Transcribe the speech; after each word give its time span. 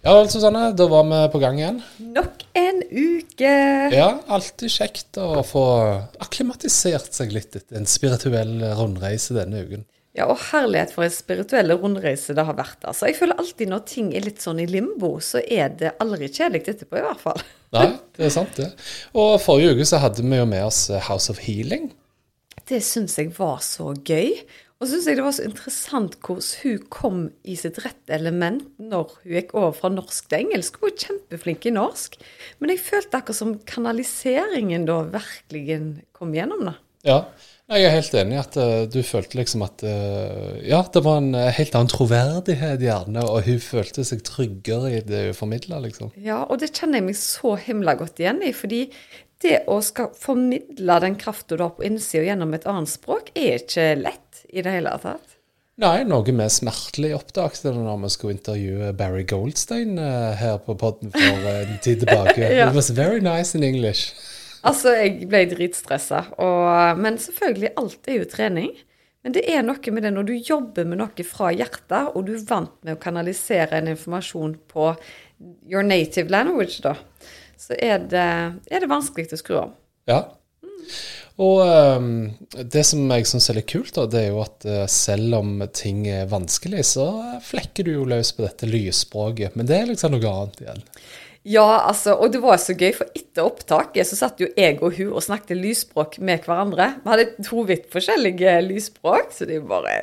Ja 0.00 0.14
vel, 0.16 0.30
Susanne. 0.32 0.70
Da 0.72 0.86
var 0.88 1.04
vi 1.04 1.16
på 1.32 1.38
gang 1.42 1.58
igjen. 1.60 1.80
Nok 2.14 2.44
en 2.56 2.78
uke! 2.88 3.50
Ja, 3.92 4.08
alltid 4.32 4.72
kjekt 4.72 5.18
å 5.20 5.42
få 5.44 5.64
akklimatisert 6.24 7.12
seg 7.12 7.34
litt 7.36 7.58
etter 7.58 7.76
en 7.76 7.88
spirituell 7.88 8.54
rundreise 8.78 9.36
denne 9.36 9.60
uken. 9.60 9.84
Ja, 10.16 10.24
og 10.32 10.40
herlighet 10.48 10.94
for 10.94 11.04
en 11.04 11.12
spirituell 11.12 11.76
rundreise 11.76 12.32
det 12.34 12.46
har 12.48 12.56
vært. 12.56 12.80
altså. 12.80 13.10
Jeg 13.10 13.18
føler 13.20 13.38
alltid 13.44 13.70
når 13.70 13.84
ting 13.92 14.08
er 14.16 14.24
litt 14.24 14.40
sånn 14.40 14.64
i 14.64 14.66
limbo, 14.70 15.18
så 15.20 15.44
er 15.44 15.76
det 15.76 15.92
aldri 16.00 16.30
kjedelig 16.32 16.72
etterpå, 16.72 16.96
i 16.96 17.04
hvert 17.04 17.20
fall. 17.20 17.44
Nei, 17.76 17.90
det 18.16 18.26
er 18.30 18.34
sant, 18.34 18.56
det. 18.56 18.72
Og 19.12 19.36
forrige 19.44 19.76
uke 19.76 19.86
så 19.92 20.00
hadde 20.00 20.24
vi 20.24 20.40
jo 20.40 20.48
med 20.48 20.64
oss 20.64 20.86
House 21.10 21.28
of 21.28 21.44
Healing. 21.44 21.90
Det 22.70 22.80
syns 22.86 23.20
jeg 23.20 23.34
var 23.36 23.60
så 23.66 23.92
gøy. 23.92 24.32
Og 24.80 24.88
så 24.88 24.94
syns 24.94 25.10
jeg 25.10 25.18
det 25.18 25.24
var 25.26 25.34
så 25.36 25.44
interessant 25.44 26.14
hvordan 26.24 26.46
hun 26.62 26.84
kom 26.88 27.18
i 27.44 27.56
sitt 27.60 27.82
rette 27.84 28.14
element 28.16 28.62
når 28.80 29.10
hun 29.18 29.34
gikk 29.34 29.50
over 29.52 29.74
fra 29.76 29.90
norsk 29.92 30.30
til 30.30 30.46
engelsk. 30.46 30.78
Hun 30.80 30.88
er 30.88 31.02
kjempeflink 31.04 31.68
i 31.68 31.74
norsk, 31.76 32.16
men 32.62 32.72
jeg 32.72 32.80
følte 32.86 33.20
akkurat 33.20 33.40
som 33.42 33.58
kanaliseringen 33.68 34.88
da 34.88 35.02
virkelig 35.12 35.76
kom 36.16 36.32
gjennom 36.32 36.64
det. 36.70 36.78
Ja, 37.04 37.18
jeg 37.70 37.84
er 37.86 37.94
helt 37.94 38.16
enig 38.18 38.34
i 38.34 38.40
at 38.40 38.56
uh, 38.60 38.82
du 38.92 38.98
følte 39.06 39.38
liksom 39.38 39.62
at 39.64 39.84
uh, 39.86 40.56
Ja, 40.64 40.80
det 40.92 41.04
var 41.04 41.20
en 41.20 41.30
uh, 41.36 41.46
helt 41.54 41.76
annen 41.76 41.92
troverdighet 41.92 42.82
gjerne, 42.84 43.24
og 43.24 43.44
hun 43.46 43.60
følte 43.64 44.04
seg 44.04 44.24
tryggere 44.26 44.96
i 44.96 45.04
det 45.04 45.26
hun 45.28 45.38
formidla, 45.38 45.80
liksom. 45.84 46.10
Ja, 46.20 46.42
og 46.48 46.60
det 46.64 46.72
kjenner 46.72 47.00
jeg 47.00 47.08
meg 47.12 47.20
så 47.20 47.54
himla 47.60 47.96
godt 48.00 48.20
igjen 48.20 48.42
i, 48.44 48.52
fordi 48.56 48.86
det 49.40 49.62
å 49.72 49.78
skal 49.84 50.10
formidle 50.16 50.98
den 51.04 51.16
krafta 51.20 51.56
du 51.56 51.64
har 51.64 51.72
på 51.76 51.86
innsida 51.88 52.26
gjennom 52.26 52.52
et 52.56 52.66
annet 52.68 52.92
språk, 52.92 53.32
er 53.38 53.62
ikke 53.62 53.86
lett 54.02 54.29
i 54.52 54.64
det 54.64 54.74
hele 54.74 54.92
tatt? 55.02 55.36
Nei, 55.80 56.02
noe 56.04 56.26
vi 56.26 56.46
smertelig 56.52 57.14
oppdaget 57.16 57.70
når 57.72 58.02
vi 58.02 58.10
skulle 58.12 58.36
intervjue 58.36 58.90
Barry 58.98 59.24
Goldstein 59.24 59.96
uh, 59.96 60.36
her 60.36 60.58
på 60.66 60.76
podden 60.76 61.14
for 61.14 61.48
en 61.54 61.78
tid 61.80 62.02
tilbake. 62.02 62.42
ja. 62.58 62.68
It 62.68 62.76
was 62.76 62.90
very 62.92 63.22
nice 63.24 63.56
in 63.56 63.64
English. 63.64 64.12
altså, 64.62 64.92
jeg 64.92 65.28
ble 65.30 65.46
dritstressa. 65.48 66.26
Men 67.00 67.16
selvfølgelig, 67.18 67.70
alt 67.80 68.08
er 68.12 68.20
jo 68.20 68.28
trening. 68.28 68.74
Men 69.24 69.34
det 69.36 69.44
er 69.52 69.64
noe 69.64 69.92
med 69.92 70.04
det 70.04 70.12
når 70.14 70.28
du 70.28 70.34
jobber 70.36 70.86
med 70.88 71.00
noe 71.00 71.24
fra 71.28 71.50
hjertet, 71.52 72.12
og 72.14 72.24
du 72.28 72.34
er 72.36 72.44
vant 72.48 72.76
med 72.84 72.96
å 72.96 73.00
kanalisere 73.00 73.80
en 73.80 73.90
informasjon 73.92 74.54
på 74.68 74.94
your 75.68 75.84
native 75.84 76.32
language, 76.32 76.80
da, 76.84 76.94
så 77.60 77.76
er 77.76 78.04
det, 78.08 78.28
er 78.68 78.84
det 78.84 78.88
vanskelig 78.88 79.32
å 79.36 79.40
skru 79.40 79.58
om. 79.62 79.74
Ja. 80.08 80.22
Mm. 80.64 80.86
Og 81.40 81.62
um, 81.64 82.10
det 82.52 82.82
som 82.84 83.06
jeg 83.14 83.28
syns 83.30 83.48
er 83.48 83.56
litt 83.60 83.70
kult, 83.70 83.94
da, 83.96 84.04
det 84.10 84.26
er 84.26 84.28
jo 84.34 84.42
at 84.44 84.66
uh, 84.68 84.84
selv 84.90 85.38
om 85.38 85.64
ting 85.72 86.04
er 86.10 86.28
vanskelig, 86.28 86.84
så 86.92 87.06
flekker 87.46 87.86
du 87.86 87.94
jo 87.94 88.04
løs 88.08 88.34
på 88.36 88.44
dette 88.44 88.68
lysspråket. 88.68 89.56
Men 89.56 89.70
det 89.70 89.78
er 89.78 89.90
liksom 89.92 90.16
noe 90.16 90.34
annet 90.34 90.64
igjen. 90.64 90.86
Ja, 91.48 91.86
altså, 91.88 92.18
og 92.20 92.34
det 92.34 92.42
var 92.44 92.58
så 92.60 92.74
gøy, 92.76 92.90
for 92.92 93.08
etter 93.16 93.46
opptaket 93.48 94.10
så 94.10 94.18
satt 94.18 94.42
jo 94.42 94.50
jeg 94.52 94.76
og 94.84 94.98
hun 94.98 95.14
og 95.14 95.24
snakket 95.24 95.56
lysspråk 95.56 96.18
med 96.20 96.44
hverandre. 96.44 96.90
Vi 97.00 97.12
hadde 97.14 97.28
to 97.46 97.64
vidt 97.68 97.88
forskjellige 97.94 98.58
lysspråk, 98.66 99.32
så 99.32 99.48
det 99.48 99.56
er 99.56 99.70
bare 99.70 99.94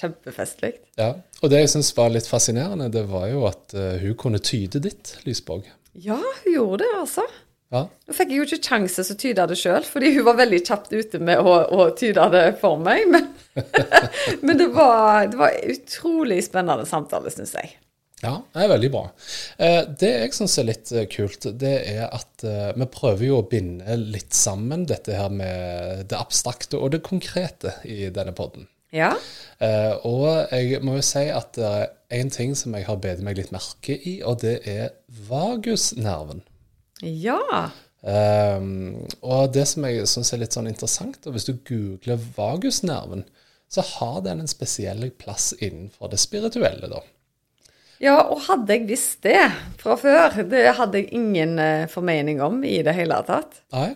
kjempefestlig. 0.00 0.72
Ja, 0.96 1.10
og 1.42 1.52
det 1.52 1.60
jeg 1.60 1.72
syns 1.74 1.92
var 1.96 2.14
litt 2.14 2.30
fascinerende, 2.30 2.88
det 2.94 3.04
var 3.10 3.28
jo 3.28 3.44
at 3.50 3.76
uh, 3.76 3.98
hun 4.00 4.16
kunne 4.16 4.40
tyde 4.40 4.80
ditt 4.88 5.18
lysspråk. 5.28 5.68
Ja, 5.98 6.16
hun 6.16 6.48
gjorde 6.54 6.86
det, 6.86 6.94
altså. 7.02 7.26
Ja. 7.74 7.82
Nå 7.84 8.14
fikk 8.16 8.30
jeg 8.32 8.38
jo 8.38 8.46
ikke 8.46 8.64
sjanse 8.64 9.02
til 9.04 9.12
å 9.14 9.18
tyde 9.22 9.44
det 9.50 9.58
sjøl, 9.60 9.84
fordi 9.84 10.14
hun 10.14 10.24
var 10.30 10.38
veldig 10.38 10.60
kjapt 10.64 10.94
ute 10.94 11.20
med 11.20 11.42
å, 11.42 11.58
å 11.68 11.90
tyde 11.98 12.30
det 12.32 12.46
for 12.62 12.80
meg. 12.80 13.04
Men, 13.12 13.28
men 14.46 14.56
det, 14.56 14.70
var, 14.72 15.28
det 15.28 15.40
var 15.40 15.58
utrolig 15.74 16.40
spennende 16.46 16.88
samtale, 16.88 17.32
syns 17.34 17.52
jeg. 17.58 17.76
Ja, 18.18 18.32
det 18.50 18.64
er 18.64 18.72
veldig 18.72 18.88
bra. 18.90 19.04
Eh, 19.62 19.82
det 20.00 20.10
jeg 20.10 20.34
syns 20.34 20.56
er 20.58 20.66
litt 20.66 20.90
eh, 20.90 21.06
kult, 21.10 21.46
det 21.60 21.74
er 21.92 22.08
at 22.08 22.42
eh, 22.46 22.72
vi 22.74 22.88
prøver 22.90 23.28
jo 23.28 23.38
å 23.38 23.46
binde 23.46 23.94
litt 24.00 24.34
sammen 24.34 24.88
dette 24.90 25.14
her 25.14 25.30
med 25.30 26.08
det 26.10 26.18
abstrakte 26.18 26.80
og 26.80 26.96
det 26.96 27.04
konkrete 27.06 27.76
i 27.86 28.08
denne 28.14 28.34
podden. 28.34 28.66
Ja. 28.90 29.12
Og 30.08 30.48
jeg 30.48 30.78
må 30.80 30.94
jo 30.96 31.02
si 31.04 31.26
at 31.28 31.58
det 31.58 31.66
er 31.68 32.22
én 32.22 32.30
ting 32.32 32.54
som 32.56 32.72
jeg 32.72 32.86
har 32.86 32.96
bedt 33.02 33.20
meg 33.20 33.36
litt 33.36 33.50
merke 33.52 33.92
i, 33.92 34.14
og 34.24 34.40
det 34.40 34.62
er 34.64 34.94
vagusnerven. 35.28 36.40
Ja. 37.02 37.70
Um, 38.00 39.06
og 39.26 39.52
det 39.54 39.64
som 39.70 39.84
jeg 39.88 40.06
syns 40.06 40.30
er 40.32 40.42
litt 40.42 40.54
sånn 40.54 40.70
interessant, 40.70 41.20
og 41.26 41.34
hvis 41.34 41.48
du 41.48 41.56
googler 41.66 42.20
vagusnerven, 42.36 43.26
så 43.68 43.84
har 43.84 44.22
den 44.24 44.42
en 44.42 44.50
spesiell 44.50 45.10
plass 45.20 45.52
innenfor 45.58 46.12
det 46.12 46.20
spirituelle, 46.22 46.88
da. 46.90 47.02
Ja, 47.98 48.20
og 48.30 48.44
hadde 48.46 48.76
jeg 48.76 48.86
visst 48.86 49.24
det 49.26 49.40
fra 49.80 49.96
før, 49.98 50.36
det 50.46 50.76
hadde 50.78 51.02
jeg 51.02 51.10
ingen 51.18 51.58
uh, 51.58 51.88
formening 51.90 52.42
om 52.44 52.62
i 52.62 52.78
det 52.86 52.94
hele 52.94 53.18
tatt. 53.26 53.64
Nei. 53.74 53.90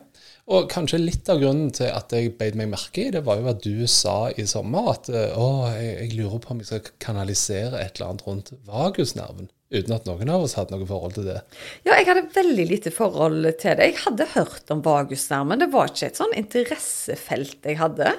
Og 0.50 0.66
kanskje 0.66 0.98
litt 0.98 1.28
av 1.30 1.38
grunnen 1.38 1.70
til 1.70 1.86
at 1.94 2.10
jeg 2.10 2.32
beit 2.34 2.56
meg 2.58 2.72
merke 2.72 3.04
i 3.04 3.12
det, 3.14 3.22
var 3.22 3.38
jo 3.38 3.46
at 3.52 3.62
du 3.62 3.86
sa 3.86 4.26
i 4.34 4.42
sommer 4.50 4.90
at 4.96 5.06
uh, 5.14 5.38
å, 5.38 5.48
jeg, 5.70 5.92
jeg 6.00 6.16
lurer 6.18 6.42
på 6.42 6.50
om 6.52 6.62
jeg 6.62 6.72
skal 6.72 6.90
kanalisere 7.06 7.78
et 7.78 7.94
eller 7.94 8.10
annet 8.10 8.26
rundt 8.26 8.54
vagusnerven. 8.66 9.52
Uten 9.72 9.94
at 9.96 10.04
noen 10.04 10.28
av 10.28 10.42
oss 10.44 10.58
hadde 10.58 10.76
noe 10.76 10.88
forhold 10.88 11.14
til 11.16 11.30
det. 11.30 11.38
Ja, 11.86 11.94
jeg 11.96 12.04
hadde 12.10 12.26
veldig 12.34 12.66
lite 12.68 12.92
forhold 12.92 13.46
til 13.60 13.78
det. 13.78 13.88
Jeg 13.88 14.02
hadde 14.02 14.28
hørt 14.34 14.72
om 14.74 14.82
vagusnerven. 14.84 15.62
Det 15.62 15.70
var 15.72 15.88
ikke 15.88 16.10
et 16.10 16.20
sånn 16.20 16.34
interessefelt 16.36 17.70
jeg 17.70 17.78
hadde. 17.80 18.12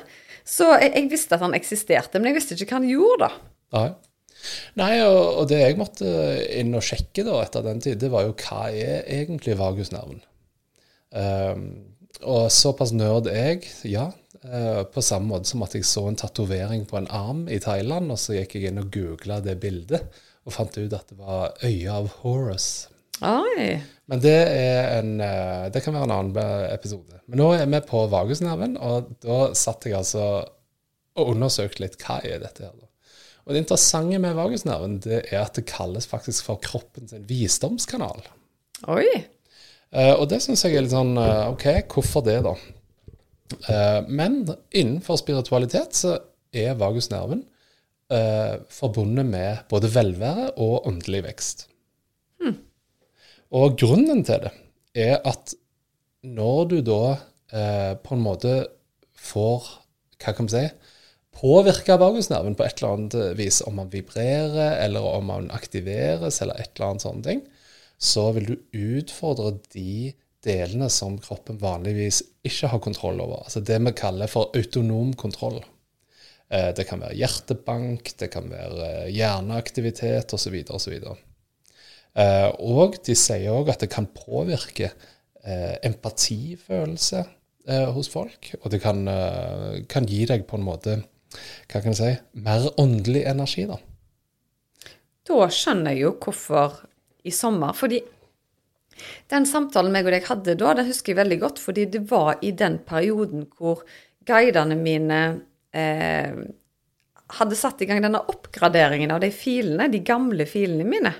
Så 0.44 0.72
jeg, 0.74 0.90
jeg, 0.96 1.12
visste 1.12 1.38
at 1.38 1.46
han 1.46 1.54
eksisterte, 1.56 2.18
men 2.18 2.32
jeg 2.32 2.40
visste 2.40 2.58
ikke 2.58 2.72
hva 2.72 2.82
han 2.82 2.90
gjorde, 2.90 3.30
da. 3.30 3.54
Nei. 3.78 3.86
Nei, 4.82 4.92
og, 5.06 5.22
og, 5.22 5.46
det 5.54 5.62
jeg 5.62 5.78
måtte 5.80 6.10
inn 6.58 6.74
og 6.76 6.84
sjekke 6.84 7.24
da 7.24 7.38
etter 7.46 7.64
den 7.64 7.80
tid, 7.86 8.02
det 8.02 8.10
var 8.12 8.26
jo 8.26 8.34
hva 8.42 8.66
er 8.74 9.06
egentlig 9.22 9.56
vagusnerven? 9.62 10.20
Um, 11.14 11.64
og 12.26 12.50
såpass 12.52 12.92
nerd 12.98 13.30
er 13.32 13.54
jeg, 13.54 13.72
ja. 13.94 14.10
Uh, 14.44 14.84
på 14.92 15.00
samme 15.06 15.30
måte 15.30 15.48
som 15.48 15.62
at 15.64 15.78
jeg 15.78 15.86
så 15.88 16.10
en 16.10 16.20
tatovering 16.20 16.84
på 16.90 16.98
en 17.00 17.08
arm 17.14 17.46
i 17.48 17.62
Thailand, 17.64 18.12
og 18.12 18.20
så 18.20 18.36
gikk 18.42 18.58
jeg 18.58 18.74
inn 18.74 18.82
og 18.82 18.90
googla 18.92 19.38
det 19.46 19.60
bildet 19.62 20.24
og 20.44 20.56
fant 20.56 20.78
ut 20.78 20.96
at 20.96 21.12
det 21.12 21.20
var 21.20 21.54
øya 21.64 22.00
av 22.02 22.10
Horus. 22.22 22.90
Oi. 23.24 23.78
Men 24.12 24.24
det, 24.24 24.40
er 24.52 24.98
en, 24.98 25.14
eh, 25.24 25.70
det 25.72 25.84
kan 25.86 25.96
være 25.96 26.10
en 26.10 26.16
annen 26.18 26.68
episode. 26.74 27.22
Men 27.28 27.40
nå 27.40 27.54
er 27.56 27.70
vi 27.72 27.80
på 27.88 28.04
vagusnerven, 28.12 28.76
og 28.82 29.14
da 29.24 29.46
satt 29.58 29.88
jeg 29.88 29.96
altså 30.02 30.26
og 31.14 31.30
undersøkte 31.36 31.84
litt 31.84 32.00
hva 32.02 32.20
er 32.26 32.42
dette 32.42 32.66
her. 32.66 32.74
da. 32.74 32.90
Og 33.44 33.54
Det 33.54 33.64
interessante 33.64 34.20
med 34.24 34.38
vagusnerven 34.38 35.00
det 35.04 35.20
er 35.30 35.44
at 35.44 35.58
det 35.58 35.68
kalles 35.70 36.08
faktisk 36.10 36.48
for 36.48 36.62
kroppens 36.64 37.14
visdomskanal. 37.30 38.24
Oi. 38.92 39.08
Uh, 39.94 40.16
og 40.18 40.28
det 40.32 40.42
syns 40.42 40.64
jeg 40.66 40.78
er 40.78 40.86
litt 40.86 40.96
sånn 40.96 41.14
uh, 41.20 41.52
OK, 41.52 41.68
hvorfor 41.92 42.24
det, 42.26 42.40
da? 42.46 42.56
Uh, 43.68 44.00
men 44.10 44.42
innenfor 44.74 45.20
spiritualitet 45.22 46.00
så 46.00 46.16
er 46.54 46.80
vagusnerven 46.80 47.44
eh, 48.12 48.56
forbundet 48.72 49.28
med 49.28 49.66
både 49.72 49.92
velvære 49.94 50.50
og 50.62 50.88
åndelig 50.90 51.24
vekst. 51.28 51.68
Mm. 52.44 52.58
Og 53.54 53.78
grunnen 53.80 54.24
til 54.26 54.48
det 54.48 54.54
er 55.06 55.20
at 55.26 55.56
når 56.24 56.66
du 56.72 56.78
da 56.86 57.04
eh, 57.54 57.94
på 58.00 58.16
en 58.16 58.26
måte 58.26 58.56
får 59.24 59.70
Hva 60.24 60.32
kan 60.32 60.46
man 60.46 60.52
si? 60.54 60.68
Påvirke 61.34 61.96
vagusnerven 62.00 62.56
på 62.56 62.64
et 62.64 62.78
eller 62.80 62.94
annet 62.94 63.16
vis, 63.36 63.58
om 63.66 63.76
man 63.80 63.90
vibrerer, 63.92 64.78
eller 64.84 65.04
om 65.04 65.26
man 65.28 65.50
aktiveres, 65.52 66.38
eller 66.44 66.60
et 66.62 66.70
eller 66.76 66.92
annet 66.94 67.04
sånne 67.04 67.26
ting, 67.26 67.42
så 67.98 68.30
vil 68.36 68.46
du 68.52 68.54
utfordre 68.78 69.56
de 69.74 70.14
delene 70.46 70.90
som 70.94 71.18
kroppen 71.24 71.60
vanligvis 71.60 72.22
ikke 72.46 72.70
har 72.72 72.84
kontroll 72.84 73.22
over. 73.24 73.44
Altså 73.48 73.64
det 73.66 73.80
vi 73.84 73.96
kaller 73.98 74.32
for 74.32 74.54
autonom 74.56 75.14
kontroll. 75.20 75.60
Eh, 76.54 76.70
det 76.78 76.86
kan 76.86 77.02
være 77.02 77.18
hjertebank, 77.18 78.14
det 78.20 78.30
kan 78.34 78.50
være 78.52 78.90
eh, 79.08 79.12
hjerneaktivitet 79.16 80.34
osv. 80.38 80.60
osv. 80.70 80.98
Eh, 82.14 82.50
og 82.62 83.00
de 83.06 83.16
sier 83.18 83.54
òg 83.56 83.72
at 83.74 83.86
det 83.86 83.92
kan 83.94 84.10
påvirke 84.14 84.94
empatifølelse 85.44 87.20
hos 87.92 88.08
folk. 88.08 88.54
Og 88.62 88.70
det 88.72 88.78
kan, 88.80 89.02
kan, 89.92 90.06
gi 90.08 90.22
deg 90.30 90.46
på 90.48 90.56
en 90.56 90.64
måte 90.64 90.94
hva 91.68 91.82
kan 91.82 91.90
jeg 91.90 91.98
si, 91.98 92.12
mer 92.46 92.70
åndelig 92.80 93.26
energi. 93.28 93.66
da. 93.68 93.76
da 95.28 95.50
skjønner 95.52 95.92
jeg 95.92 96.06
jo 96.06 96.14
hvorfor 96.24 96.78
i 97.28 97.34
sommer. 97.36 97.76
Fordi 97.76 98.00
den 99.36 99.50
samtalen 99.50 99.92
meg 99.92 100.08
og 100.08 100.16
deg 100.16 100.30
hadde 100.30 100.56
da, 100.64 100.78
den 100.80 100.88
husker 100.94 101.12
jeg 101.12 101.20
veldig 101.20 101.40
godt, 101.44 101.60
fordi 101.60 101.90
det 101.92 102.06
var 102.08 102.40
i 102.40 102.54
den 102.56 102.80
perioden 102.88 103.44
hvor 103.58 103.84
guidene 104.24 104.80
mine 104.80 105.20
eh, 105.74 106.34
hadde 107.40 107.58
satt 107.58 107.82
i 107.82 107.88
gang 107.90 108.02
denne 108.04 108.22
oppgraderingen 108.30 109.14
av 109.14 109.22
de 109.24 109.30
filene, 109.34 109.90
de 109.92 110.04
gamle 110.06 110.48
filene 110.50 110.88
mine. 110.88 111.14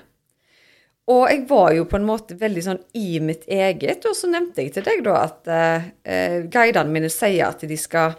Og 1.12 1.26
jeg 1.28 1.42
var 1.50 1.72
jo 1.76 1.84
på 1.88 1.98
en 1.98 2.06
måte 2.08 2.36
veldig 2.40 2.62
sånn 2.64 2.80
i 2.96 3.18
mitt 3.20 3.44
eget, 3.50 4.06
og 4.08 4.16
så 4.16 4.30
nevnte 4.32 4.64
jeg 4.64 4.72
til 4.76 4.86
deg 4.86 5.02
da 5.04 5.16
at 5.26 5.50
eh, 5.52 6.38
guidene 6.48 6.94
mine 6.94 7.10
sier 7.12 7.50
at 7.50 7.64
de 7.68 7.76
skal 7.76 8.14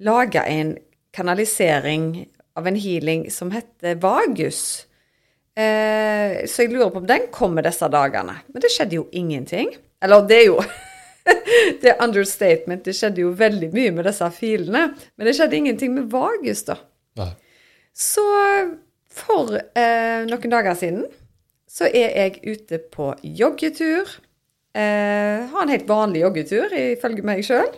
lage 0.00 0.40
en 0.48 0.72
kanalisering 1.12 2.14
av 2.56 2.70
en 2.70 2.78
healing 2.80 3.26
som 3.34 3.52
heter 3.52 3.98
Vagus. 4.00 4.86
Eh, 5.52 6.46
så 6.48 6.64
jeg 6.64 6.72
lurer 6.72 6.92
på 6.94 7.02
om 7.02 7.10
den 7.10 7.28
kommer 7.34 7.66
disse 7.66 7.88
dagene. 7.92 8.38
Men 8.48 8.64
det 8.64 8.72
skjedde 8.72 8.96
jo 8.96 9.08
ingenting. 9.12 9.74
Eller 10.00 10.24
det 10.24 10.38
er 10.38 10.46
jo 10.48 10.60
Det 11.82 11.92
er 11.92 12.02
understatement. 12.04 12.84
Det 12.84 12.94
skjedde 12.96 13.24
jo 13.24 13.32
veldig 13.36 13.70
mye 13.74 13.92
med 13.96 14.06
disse 14.08 14.26
filene. 14.36 14.90
Men 15.16 15.28
det 15.28 15.34
skjedde 15.38 15.58
ingenting 15.58 15.94
med 15.96 16.10
Vagus, 16.12 16.64
da. 16.68 16.76
Nei. 17.20 17.32
Så 17.96 18.24
for 19.10 19.56
eh, 19.58 20.22
noen 20.28 20.52
dager 20.52 20.78
siden 20.78 21.04
så 21.70 21.86
er 21.86 22.16
jeg 22.18 22.56
ute 22.56 22.80
på 22.92 23.12
joggetur. 23.22 24.08
Eh, 24.74 25.46
har 25.50 25.62
en 25.62 25.72
helt 25.72 25.88
vanlig 25.90 26.24
joggetur, 26.24 26.74
ifølge 26.74 27.26
meg 27.26 27.44
sjøl. 27.46 27.70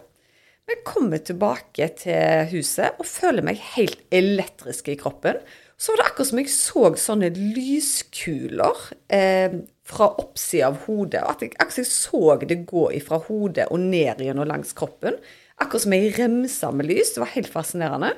Men 0.69 0.85
kommer 0.87 1.21
tilbake 1.25 1.89
til 1.99 2.47
huset 2.53 3.01
og 3.01 3.09
føler 3.09 3.45
meg 3.45 3.61
helt 3.75 4.01
elektrisk 4.15 4.93
i 4.93 4.99
kroppen. 5.01 5.41
Så 5.83 5.91
var 5.91 5.99
det 5.99 6.05
akkurat 6.07 6.29
som 6.29 6.39
jeg 6.39 6.51
så 6.55 6.83
sånne 7.03 7.29
lyskuler 7.35 8.83
eh, 9.11 9.55
fra 9.83 10.07
oppsida 10.23 10.69
av 10.69 10.77
hodet. 10.85 11.23
At 11.27 11.41
jeg, 11.43 11.57
akkurat 11.57 11.81
jeg 11.81 11.89
så 11.91 12.37
det 12.45 12.59
gå 12.71 12.85
fra 13.03 13.19
hodet 13.25 13.67
og 13.75 13.83
ned 13.83 14.23
igjen 14.23 14.39
og 14.39 14.47
langs 14.47 14.71
kroppen. 14.79 15.17
Akkurat 15.59 15.83
som 15.83 15.97
ei 15.97 16.13
remse 16.15 16.71
med 16.79 16.87
lys. 16.87 17.11
Det 17.17 17.25
var 17.25 17.33
helt 17.35 17.51
fascinerende. 17.51 18.13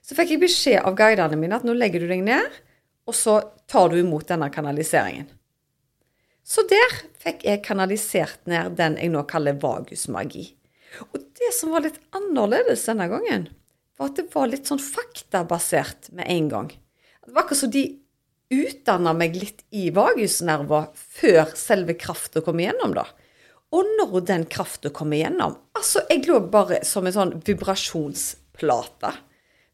Så 0.00 0.16
fikk 0.16 0.32
jeg 0.32 0.42
beskjed 0.46 0.88
av 0.88 0.96
guidene 0.96 1.36
mine 1.36 1.58
at 1.58 1.68
nå 1.68 1.74
legger 1.76 2.00
du 2.00 2.08
deg 2.08 2.24
ned, 2.24 2.56
og 3.04 3.16
så 3.16 3.34
tar 3.68 3.92
du 3.92 3.98
imot 4.00 4.30
denne 4.32 4.48
kanaliseringen. 4.54 5.28
Så 6.48 6.64
der 6.70 6.96
fikk 7.20 7.44
jeg 7.44 7.60
kanalisert 7.66 8.40
ned 8.48 8.78
den 8.80 8.96
jeg 8.96 9.12
nå 9.12 9.26
kaller 9.28 9.60
vagusmagi. 9.60 10.46
Og 11.12 11.20
det 11.20 11.52
som 11.52 11.76
var 11.76 11.84
litt 11.84 12.00
annerledes 12.16 12.88
denne 12.88 13.10
gangen, 13.12 13.50
var 13.98 14.10
at 14.10 14.18
det 14.20 14.28
var 14.34 14.50
litt 14.50 14.68
sånn 14.70 14.82
faktabasert 14.82 16.10
med 16.16 16.28
en 16.30 16.50
gang. 16.52 16.68
Det 17.26 17.34
var 17.34 17.44
akkurat 17.44 17.62
som 17.64 17.72
de 17.74 17.84
utdanna 18.48 19.12
meg 19.16 19.36
litt 19.36 19.64
i 19.76 19.88
vagusnerver 19.92 20.88
før 20.96 21.50
selve 21.58 21.98
krafta 22.00 22.40
kom 22.44 22.60
igjennom, 22.62 22.94
da. 22.96 23.04
Og 23.76 23.88
når 23.98 24.22
den 24.30 24.46
krafta 24.48 24.88
kom 24.96 25.10
igjennom 25.12 25.58
Altså, 25.76 26.00
jeg 26.08 26.22
lå 26.24 26.38
bare 26.48 26.80
som 26.88 27.04
en 27.04 27.12
sånn 27.12 27.34
vibrasjonsplate. 27.44 29.10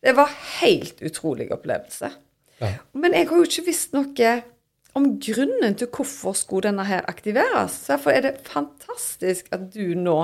Det 0.03 0.13
var 0.19 0.33
helt 0.59 0.99
utrolig 1.07 1.47
opplevelse. 1.55 2.11
Ja. 2.59 2.75
Men 2.93 3.15
jeg 3.17 3.31
har 3.31 3.39
jo 3.39 3.47
ikke 3.47 3.69
visst 3.69 3.95
noe 3.95 4.33
om 4.99 5.07
grunnen 5.23 5.79
til 5.79 5.89
hvorfor 5.91 6.37
skulle 6.39 6.69
denne 6.69 6.85
her 6.87 7.07
aktiveres. 7.11 7.79
Derfor 7.89 8.15
er 8.15 8.27
det 8.27 8.35
fantastisk 8.47 9.49
at 9.55 9.71
du 9.75 9.95
nå 9.99 10.19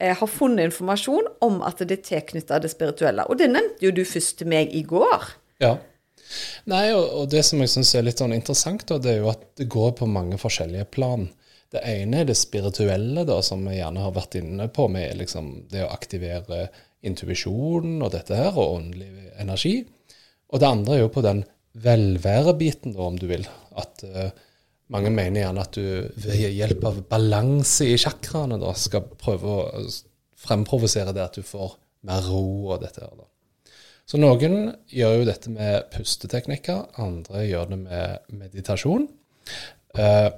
har 0.00 0.28
funnet 0.28 0.68
informasjon 0.68 1.28
om 1.44 1.62
at 1.64 1.80
det 1.80 1.98
er 1.98 2.06
tilknyttet 2.10 2.64
det 2.64 2.72
spirituelle. 2.72 3.24
Og 3.30 3.38
det 3.40 3.48
nevnte 3.52 3.86
jo 3.86 3.94
du 3.96 4.02
først 4.04 4.38
til 4.40 4.50
meg 4.52 4.74
i 4.76 4.82
går. 4.86 5.30
Ja. 5.62 5.76
Nei, 6.68 6.90
og, 6.92 7.04
og 7.20 7.30
det 7.32 7.44
som 7.46 7.62
jeg 7.62 7.72
syns 7.72 7.94
er 7.94 8.04
litt 8.04 8.20
sånn 8.20 8.34
interessant, 8.36 8.84
da, 8.90 8.98
det 9.00 9.14
er 9.14 9.20
jo 9.22 9.32
at 9.32 9.44
det 9.58 9.68
går 9.72 9.94
på 10.00 10.08
mange 10.10 10.38
forskjellige 10.42 10.88
plan. 10.92 11.28
Det 11.72 11.82
ene 11.86 12.22
er 12.22 12.28
det 12.28 12.36
spirituelle, 12.38 13.24
da, 13.26 13.40
som 13.42 13.64
vi 13.66 13.78
gjerne 13.78 14.04
har 14.04 14.14
vært 14.14 14.38
inne 14.40 14.68
på, 14.72 14.88
med 14.92 15.16
liksom 15.18 15.52
det 15.72 15.84
å 15.86 15.92
aktivere 15.94 16.66
intuisjonen 17.06 18.00
og 18.02 18.12
dette 18.14 18.38
her, 18.38 18.52
og 18.54 18.80
åndelig 18.80 19.30
energi. 19.40 19.76
Og 20.52 20.62
det 20.62 20.68
andre 20.68 20.96
er 20.96 21.04
jo 21.04 21.12
på 21.14 21.24
den 21.26 21.42
velværebiten, 21.82 22.94
da, 22.96 23.08
om 23.08 23.18
du 23.20 23.26
vil. 23.30 23.46
At 23.76 24.04
uh, 24.06 24.28
mange 24.92 25.10
mener 25.10 25.42
gjerne 25.42 25.64
at 25.64 25.76
du 25.78 26.20
ved 26.22 26.42
hjelp 26.54 26.84
av 26.86 27.00
balanse 27.10 27.88
i 27.88 27.96
chakraene 27.98 28.58
da, 28.62 28.72
skal 28.78 29.08
prøve 29.18 29.56
å 29.56 29.84
fremprovosere 30.46 31.14
det 31.16 31.24
at 31.24 31.38
du 31.38 31.46
får 31.46 31.74
mer 32.06 32.26
ro 32.28 32.72
og 32.74 32.84
dette 32.84 33.02
her. 33.02 33.24
Så 34.06 34.20
noen 34.22 34.70
gjør 34.92 35.20
jo 35.20 35.26
dette 35.26 35.50
med 35.50 35.88
pusteteknikker, 35.94 36.84
andre 37.02 37.46
gjør 37.48 37.72
det 37.72 37.80
med 37.82 38.34
meditasjon. 38.38 39.08
Eh, 39.98 40.28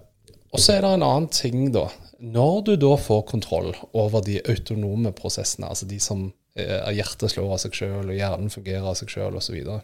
og 0.49 0.63
så 0.63 0.79
er 0.79 0.85
det 0.85 0.95
en 0.97 1.05
annen 1.05 1.29
ting, 1.29 1.67
da. 1.75 1.85
Når 2.25 2.63
du 2.65 2.73
da 2.81 2.95
får 2.97 3.27
kontroll 3.29 3.75
over 3.93 4.25
de 4.25 4.39
autonome 4.49 5.13
prosessene, 5.17 5.69
altså 5.69 5.87
de 5.91 6.01
som 6.01 6.31
Eh, 6.59 6.91
hjertet 6.97 7.33
slår 7.33 7.55
av 7.55 7.61
seg 7.63 7.77
sjøl, 7.77 8.09
og 8.09 8.17
hjernen 8.17 8.51
fungerer 8.51 8.87
av 8.91 8.97
seg 8.99 9.13
sjøl, 9.13 9.37
osv., 9.39 9.47
så, 9.47 9.55
videre, 9.55 9.81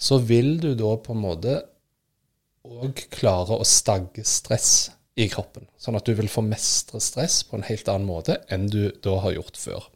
så 0.00 0.18
vil 0.24 0.54
du 0.62 0.70
da 0.78 0.94
på 1.02 1.12
en 1.12 1.24
måte 1.24 1.56
òg 2.66 3.06
klare 3.14 3.56
å 3.56 3.66
stagge 3.66 4.24
stress 4.26 4.90
i 5.16 5.28
kroppen. 5.32 5.66
Sånn 5.80 5.96
at 5.98 6.06
du 6.06 6.12
vil 6.18 6.30
få 6.30 6.44
mestre 6.44 7.00
stress 7.00 7.42
på 7.48 7.58
en 7.58 7.66
helt 7.66 7.88
annen 7.88 8.08
måte 8.08 8.40
enn 8.52 8.68
du 8.72 8.90
da 9.04 9.16
har 9.24 9.36
gjort 9.36 9.60
før. 9.60 9.86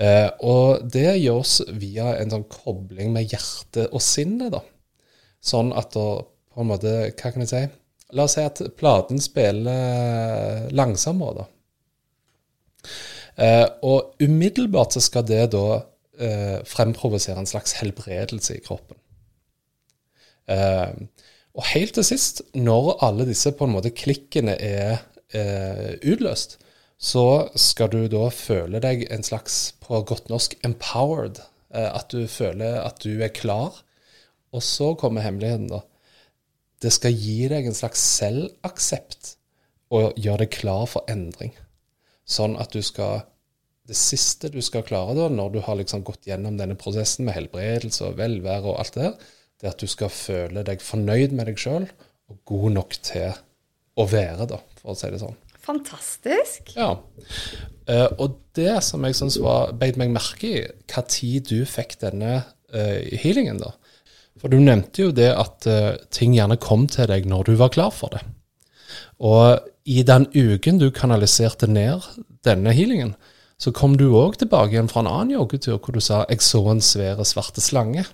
Eh, 0.00 0.28
og 0.46 0.84
det 0.92 1.18
gjøres 1.20 1.60
via 1.80 2.14
en 2.18 2.32
sånn 2.32 2.46
kobling 2.52 3.12
med 3.16 3.32
hjerte 3.32 3.88
og 3.90 4.02
sinne, 4.04 4.50
da. 4.52 4.62
Sånn 5.40 5.72
at 5.76 5.94
da 5.96 6.08
på 6.50 6.60
en 6.60 6.68
måte 6.68 6.90
Hva 7.14 7.30
kan 7.32 7.44
jeg 7.44 7.50
si? 7.52 7.62
La 8.16 8.26
oss 8.26 8.34
si 8.36 8.42
at 8.44 8.60
platen 8.76 9.20
spiller 9.22 10.68
langsommere, 10.74 11.44
da. 11.44 11.48
Eh, 13.40 13.66
og 13.86 14.20
umiddelbart 14.20 14.96
så 14.96 15.02
skal 15.04 15.24
det 15.28 15.44
da 15.54 15.66
eh, 16.20 16.58
fremprovosere 16.68 17.40
en 17.40 17.48
slags 17.48 17.76
helbredelse 17.78 18.58
i 18.58 18.64
kroppen. 18.64 18.98
Eh, 20.50 20.90
og 21.58 21.66
helt 21.72 21.96
til 21.96 22.06
sist, 22.06 22.42
når 22.54 22.96
alle 23.04 23.26
disse 23.28 23.50
på 23.56 23.66
en 23.66 23.74
måte 23.74 23.92
klikkene 23.94 24.54
er 24.54 25.00
eh, 25.34 25.96
utløst, 26.06 26.58
så 27.00 27.48
skal 27.58 27.90
du 27.90 28.02
da 28.12 28.26
føle 28.34 28.80
deg 28.82 29.06
en 29.10 29.24
slags, 29.24 29.72
på 29.82 30.02
godt 30.06 30.28
norsk, 30.30 30.58
empowered. 30.66 31.40
Eh, 31.74 31.88
at 31.88 32.12
du 32.12 32.26
føler 32.30 32.82
at 32.84 33.00
du 33.02 33.22
er 33.24 33.32
klar. 33.34 33.80
Og 34.54 34.62
så 34.66 34.92
kommer 34.98 35.24
hemmeligheten, 35.24 35.70
da. 35.70 35.82
Det 36.80 36.92
skal 36.94 37.16
gi 37.16 37.48
deg 37.50 37.66
en 37.68 37.76
slags 37.76 38.02
selvaksept 38.18 39.34
og 39.94 40.16
gjøre 40.20 40.44
deg 40.44 40.54
klar 40.54 40.86
for 40.88 41.08
endring. 41.10 41.52
Sånn 42.24 42.56
at 42.60 42.72
du 42.72 42.82
skal 42.84 43.26
Det 43.90 43.96
siste 43.98 44.52
du 44.54 44.60
skal 44.62 44.84
klare 44.86 45.16
da, 45.16 45.24
når 45.26 45.48
du 45.50 45.56
har 45.66 45.74
liksom 45.74 46.04
gått 46.06 46.28
gjennom 46.28 46.54
denne 46.60 46.76
prosessen 46.78 47.24
med 47.26 47.34
helbredelse 47.34 48.04
og 48.06 48.20
velvære 48.20 48.68
og 48.70 48.76
alt 48.78 48.94
det 48.94 49.02
der, 49.02 49.32
det 49.60 49.68
er 49.68 49.74
at 49.74 49.82
du 49.82 49.90
skal 49.90 50.12
føle 50.12 50.64
deg 50.64 50.82
fornøyd 50.84 51.36
med 51.36 51.50
deg 51.50 51.60
sjøl 51.60 51.86
og 52.30 52.38
god 52.48 52.74
nok 52.78 52.96
til 53.04 53.34
å 54.00 54.06
være, 54.08 54.46
da, 54.48 54.60
for 54.80 54.94
å 54.94 54.98
si 54.98 55.10
det 55.12 55.20
sånn. 55.20 55.36
Fantastisk. 55.60 56.72
Ja. 56.78 56.94
Uh, 57.90 58.08
og 58.22 58.38
det 58.56 58.78
som 58.86 59.04
jeg 59.04 59.18
syns 59.18 59.36
beit 59.78 59.98
meg 60.00 60.12
merke 60.14 60.48
i, 60.48 60.62
hva 60.90 61.04
tid 61.10 61.50
du 61.50 61.66
fikk 61.68 61.98
denne 62.00 62.40
uh, 62.40 62.98
healingen, 63.20 63.60
da. 63.60 63.74
For 64.40 64.48
du 64.48 64.56
nevnte 64.62 65.04
jo 65.04 65.12
det 65.12 65.28
at 65.36 65.68
uh, 65.68 65.98
ting 66.14 66.32
gjerne 66.36 66.56
kom 66.62 66.86
til 66.88 67.10
deg 67.10 67.28
når 67.28 67.50
du 67.50 67.58
var 67.60 67.74
klar 67.74 67.92
for 67.92 68.14
det. 68.14 68.22
Og 69.20 69.60
i 69.84 70.00
den 70.06 70.26
uken 70.32 70.80
du 70.80 70.88
kanaliserte 70.94 71.68
ned 71.68 72.06
denne 72.46 72.72
healingen, 72.72 73.12
så 73.60 73.74
kom 73.76 73.98
du 74.00 74.06
òg 74.16 74.38
tilbake 74.40 74.72
igjen 74.72 74.88
fra 74.88 75.02
en 75.04 75.10
annen 75.10 75.34
joggetur 75.34 75.76
hvor 75.76 75.92
du 75.92 76.00
sa 76.00 76.24
'jeg 76.24 76.40
så 76.40 76.62
en 76.70 76.80
svær, 76.80 77.20
svarte 77.24 77.60
slange'. 77.60 78.08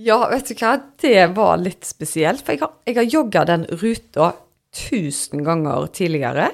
Ja, 0.00 0.22
vet 0.30 0.48
du 0.48 0.56
hva, 0.56 0.76
det 1.02 1.26
var 1.36 1.58
litt 1.60 1.84
spesielt. 1.84 2.40
For 2.44 2.54
jeg 2.54 2.62
har, 2.64 2.72
jeg 2.88 2.96
har 2.96 3.10
jogga 3.12 3.44
den 3.50 3.66
ruta 3.82 4.32
tusen 4.72 5.42
ganger 5.44 5.86
tidligere. 5.92 6.48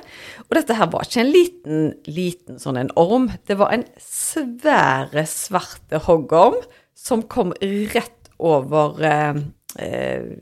Og 0.48 0.56
dette 0.58 0.74
her 0.74 0.90
var 0.90 1.06
ikke 1.06 1.22
en 1.22 1.30
liten, 1.30 1.84
liten 2.10 2.58
sånn 2.58 2.80
en 2.80 2.92
orm. 2.98 3.28
Det 3.46 3.58
var 3.60 3.74
en 3.74 3.84
svære, 4.02 5.22
svarte 5.30 6.02
hoggorm 6.08 6.58
som 6.98 7.22
kom 7.30 7.52
rett 7.94 8.32
over 8.42 8.98
eh, 9.06 9.38
eh, 9.82 10.32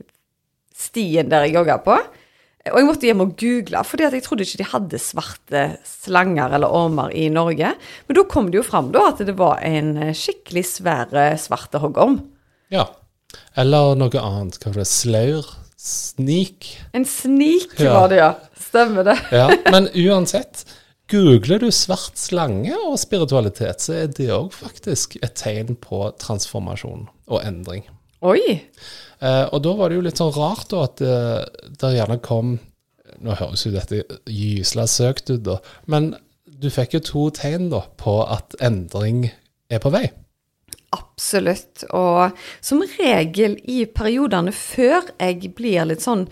stien 0.73 1.29
der 1.29 1.45
jeg 1.45 1.59
jogga 1.59 1.77
på. 1.85 1.97
Og 2.67 2.79
jeg 2.81 2.87
måtte 2.89 3.07
hjem 3.07 3.21
og 3.23 3.35
google, 3.39 3.83
for 3.87 4.01
jeg 4.01 4.23
trodde 4.25 4.43
ikke 4.43 4.59
de 4.59 4.71
hadde 4.73 4.99
svarte 4.99 5.61
slanger 5.87 6.57
eller 6.57 6.73
ormer 6.73 7.13
i 7.15 7.29
Norge. 7.31 7.69
Men 8.09 8.17
da 8.17 8.25
kom 8.27 8.49
det 8.51 8.59
jo 8.59 8.65
fram 8.65 8.89
da 8.91 9.05
at 9.13 9.21
det 9.23 9.37
var 9.37 9.61
en 9.63 9.93
skikkelig 10.17 10.65
svær 10.73 11.13
svarte 11.39 11.79
hoggorm. 11.79 12.17
Ja. 12.73 12.87
Eller 13.57 13.95
noe 13.99 14.21
annet. 14.21 14.59
Hva 14.61 14.73
var 14.73 14.83
det? 14.83 14.89
Slaur? 14.89 15.47
Snik? 15.77 16.73
En 16.97 17.05
snik 17.07 17.77
ja. 17.79 17.93
var 17.93 18.11
det, 18.11 18.19
ja. 18.21 18.33
Stemmer 18.67 19.07
det. 19.07 19.17
ja, 19.31 19.47
Men 19.71 19.87
uansett, 19.93 20.65
googler 21.11 21.61
du 21.63 21.69
svart 21.71 22.17
slange 22.19 22.75
og 22.75 22.97
spiritualitet, 22.99 23.83
så 23.85 24.01
er 24.01 24.09
det 24.11 24.31
òg 24.35 24.51
faktisk 24.55 25.15
et 25.21 25.37
tegn 25.39 25.77
på 25.79 26.01
transformasjon 26.19 27.07
og 27.27 27.43
endring. 27.45 27.85
Oi! 28.25 28.41
Eh, 29.21 29.45
og 29.53 29.61
da 29.65 29.75
var 29.77 29.89
det 29.89 29.99
jo 29.99 30.05
litt 30.05 30.19
sånn 30.19 30.33
rart 30.35 30.67
da 30.73 30.83
at 30.85 30.99
det 31.01 31.17
det 31.81 31.95
gjerne 31.95 32.19
kom 32.21 32.57
Nå 33.23 33.33
høres 33.33 33.63
jo 33.65 33.71
dette 33.73 34.03
gysla 34.29 34.83
søkt 34.85 35.31
ut, 35.31 35.41
da. 35.41 35.55
Men 35.89 36.11
du 36.45 36.67
fikk 36.69 36.97
jo 36.97 36.99
to 37.01 37.23
tegn 37.33 37.71
da 37.71 37.79
på 37.97 38.19
at 38.29 38.53
endring 38.61 39.23
er 39.73 39.81
på 39.81 39.89
vei. 39.89 40.03
Absolutt. 40.95 41.83
Og 41.95 42.37
som 42.63 42.83
regel 42.97 43.57
i 43.67 43.83
periodene 43.91 44.53
før 44.55 45.09
jeg 45.17 45.51
blir 45.57 45.87
litt 45.89 46.05
sånn 46.05 46.27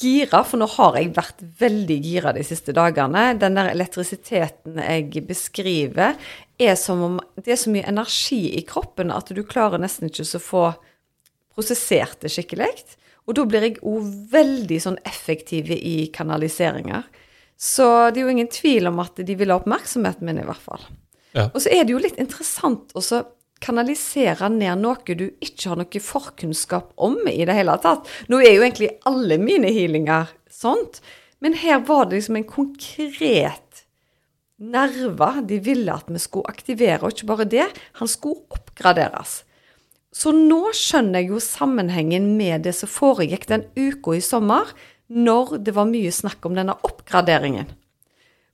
gira, 0.00 0.40
for 0.48 0.58
nå 0.58 0.66
har 0.78 0.96
jeg 0.98 1.12
vært 1.16 1.42
veldig 1.60 1.98
gira 2.02 2.32
de 2.34 2.42
siste 2.46 2.74
dagene. 2.76 3.26
Den 3.38 3.58
der 3.58 3.70
elektrisiteten 3.74 4.80
jeg 4.80 5.24
beskriver, 5.28 6.16
er 6.58 6.74
som 6.78 7.02
om 7.04 7.20
det 7.36 7.54
er 7.54 7.60
så 7.60 7.72
mye 7.74 7.86
energi 7.90 8.42
i 8.58 8.64
kroppen 8.66 9.12
at 9.14 9.32
du 9.34 9.42
klarer 9.46 9.82
nesten 9.82 10.08
ikke 10.08 10.26
å 10.38 10.42
få 10.42 10.64
prosessert 11.54 12.22
det 12.24 12.32
skikkelig. 12.34 12.72
Og 13.28 13.38
da 13.38 13.44
blir 13.48 13.68
jeg 13.68 13.78
òg 13.86 14.08
veldig 14.32 14.80
sånn 14.82 14.98
effektiv 15.06 15.70
i 15.74 16.10
kanaliseringer. 16.14 17.06
Så 17.56 17.86
det 18.10 18.20
er 18.20 18.26
jo 18.26 18.34
ingen 18.34 18.50
tvil 18.52 18.90
om 18.90 18.98
at 19.04 19.20
de 19.22 19.36
vil 19.38 19.52
ha 19.52 19.60
oppmerksomheten 19.60 20.26
min, 20.26 20.42
i 20.42 20.46
hvert 20.46 20.64
fall. 20.64 20.82
Ja. 21.34 21.48
Og 21.50 21.62
så 21.62 21.70
er 21.72 21.84
det 21.84 21.94
jo 21.94 22.02
litt 22.02 22.18
interessant 22.20 22.92
å 22.94 23.02
så 23.02 23.22
kanalisere 23.64 24.50
ned 24.52 24.82
noe 24.82 25.16
du 25.16 25.26
ikke 25.42 25.70
har 25.70 25.80
noe 25.80 26.02
forkunnskap 26.06 26.92
om 27.00 27.16
i 27.30 27.42
det 27.48 27.56
hele 27.56 27.76
tatt. 27.82 28.08
Nå 28.28 28.42
er 28.42 28.56
jo 28.56 28.64
egentlig 28.66 28.92
alle 29.08 29.40
mine 29.40 29.72
healinger 29.72 30.32
sånt, 30.52 31.00
men 31.40 31.56
her 31.60 31.82
var 31.88 32.06
det 32.08 32.20
liksom 32.20 32.38
en 32.40 32.48
konkret 32.48 33.84
nerve 34.64 35.30
de 35.48 35.58
ville 35.64 35.92
at 35.92 36.08
vi 36.08 36.20
skulle 36.22 36.52
aktivere, 36.52 37.02
og 37.02 37.14
ikke 37.14 37.28
bare 37.28 37.48
det, 37.50 37.66
han 37.98 38.10
skulle 38.10 38.44
oppgraderes. 38.54 39.42
Så 40.14 40.30
nå 40.30 40.70
skjønner 40.76 41.24
jeg 41.24 41.32
jo 41.32 41.40
sammenhengen 41.42 42.36
med 42.38 42.62
det 42.68 42.76
som 42.78 42.90
foregikk 42.90 43.48
den 43.50 43.66
uka 43.74 44.14
i 44.14 44.22
sommer, 44.22 44.70
når 45.10 45.58
det 45.66 45.74
var 45.76 45.90
mye 45.90 46.12
snakk 46.14 46.46
om 46.46 46.54
denne 46.56 46.76
oppgraderingen. 46.86 47.66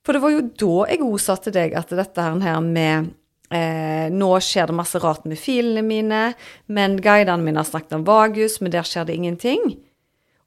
For 0.01 0.17
det 0.17 0.23
var 0.25 0.33
jo 0.33 0.47
da 0.49 0.77
jeg 0.89 1.05
òg 1.05 1.19
sa 1.21 1.37
til 1.37 1.55
deg 1.55 1.77
at 1.77 1.93
dette 1.93 2.25
her 2.25 2.65
med 2.65 3.13
eh, 3.55 4.09
Nå 4.11 4.31
skjer 4.45 4.71
det 4.71 4.77
masse 4.79 5.01
rart 5.03 5.27
med 5.29 5.39
filene 5.41 5.83
mine, 5.87 6.23
men 6.67 6.99
guidene 7.03 7.45
mine 7.45 7.63
har 7.63 7.69
snakket 7.69 7.99
om 7.99 8.07
vagus, 8.09 8.61
men 8.61 8.73
der 8.75 8.87
skjer 8.87 9.09
det 9.09 9.19
ingenting. 9.19 9.77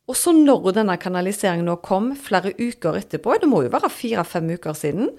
Og 0.10 0.18
så 0.20 0.34
når 0.36 0.74
denne 0.76 0.98
kanaliseringen 1.00 1.68
nå 1.70 1.78
kom, 1.86 2.12
flere 2.20 2.52
uker 2.60 3.00
etterpå, 3.00 3.38
det 3.40 3.48
må 3.52 3.64
jo 3.64 3.72
være 3.72 3.92
fire-fem 3.94 4.52
uker 4.58 4.76
siden, 4.76 5.12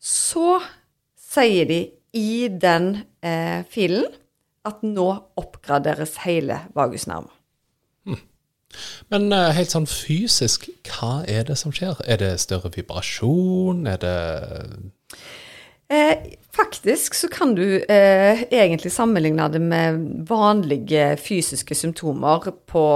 så 0.00 0.58
sier 1.30 1.68
de 1.68 1.82
i 2.16 2.48
den 2.50 2.92
eh, 3.24 3.60
filen 3.70 4.08
at 4.66 4.82
nå 4.84 5.08
oppgraderes 5.40 6.18
hele 6.26 6.58
vagusnerven. 6.76 7.30
Men 9.10 9.32
eh, 9.34 9.50
helt 9.56 9.72
sånn 9.72 9.88
fysisk, 9.90 10.68
hva 10.86 11.24
er 11.28 11.48
det 11.48 11.56
som 11.58 11.72
skjer? 11.74 11.98
Er 12.06 12.20
det 12.20 12.34
større 12.42 12.70
vibrasjon? 12.74 13.86
Er 13.90 13.98
det 14.02 14.16
Eh, 15.90 16.38
faktisk 16.56 17.14
så 17.14 17.28
kan 17.32 17.54
du 17.54 17.64
eh, 17.82 18.42
egentlig 18.50 18.92
sammenligne 18.92 19.48
det 19.52 19.60
med 19.62 20.00
vanlige 20.28 21.14
fysiske 21.20 21.74
symptomer 21.74 22.50
på 22.70 22.86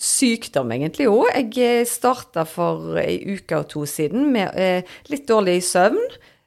sykdom, 0.00 0.72
egentlig 0.74 1.08
òg. 1.10 1.30
Jeg 1.54 1.88
starta 1.90 2.44
for 2.48 2.98
ei 3.00 3.18
uke 3.36 3.62
og 3.62 3.68
to 3.72 3.84
siden 3.88 4.30
med 4.34 4.54
eh, 4.58 4.96
litt 5.12 5.26
dårlig 5.30 5.60
søvn. 5.66 6.00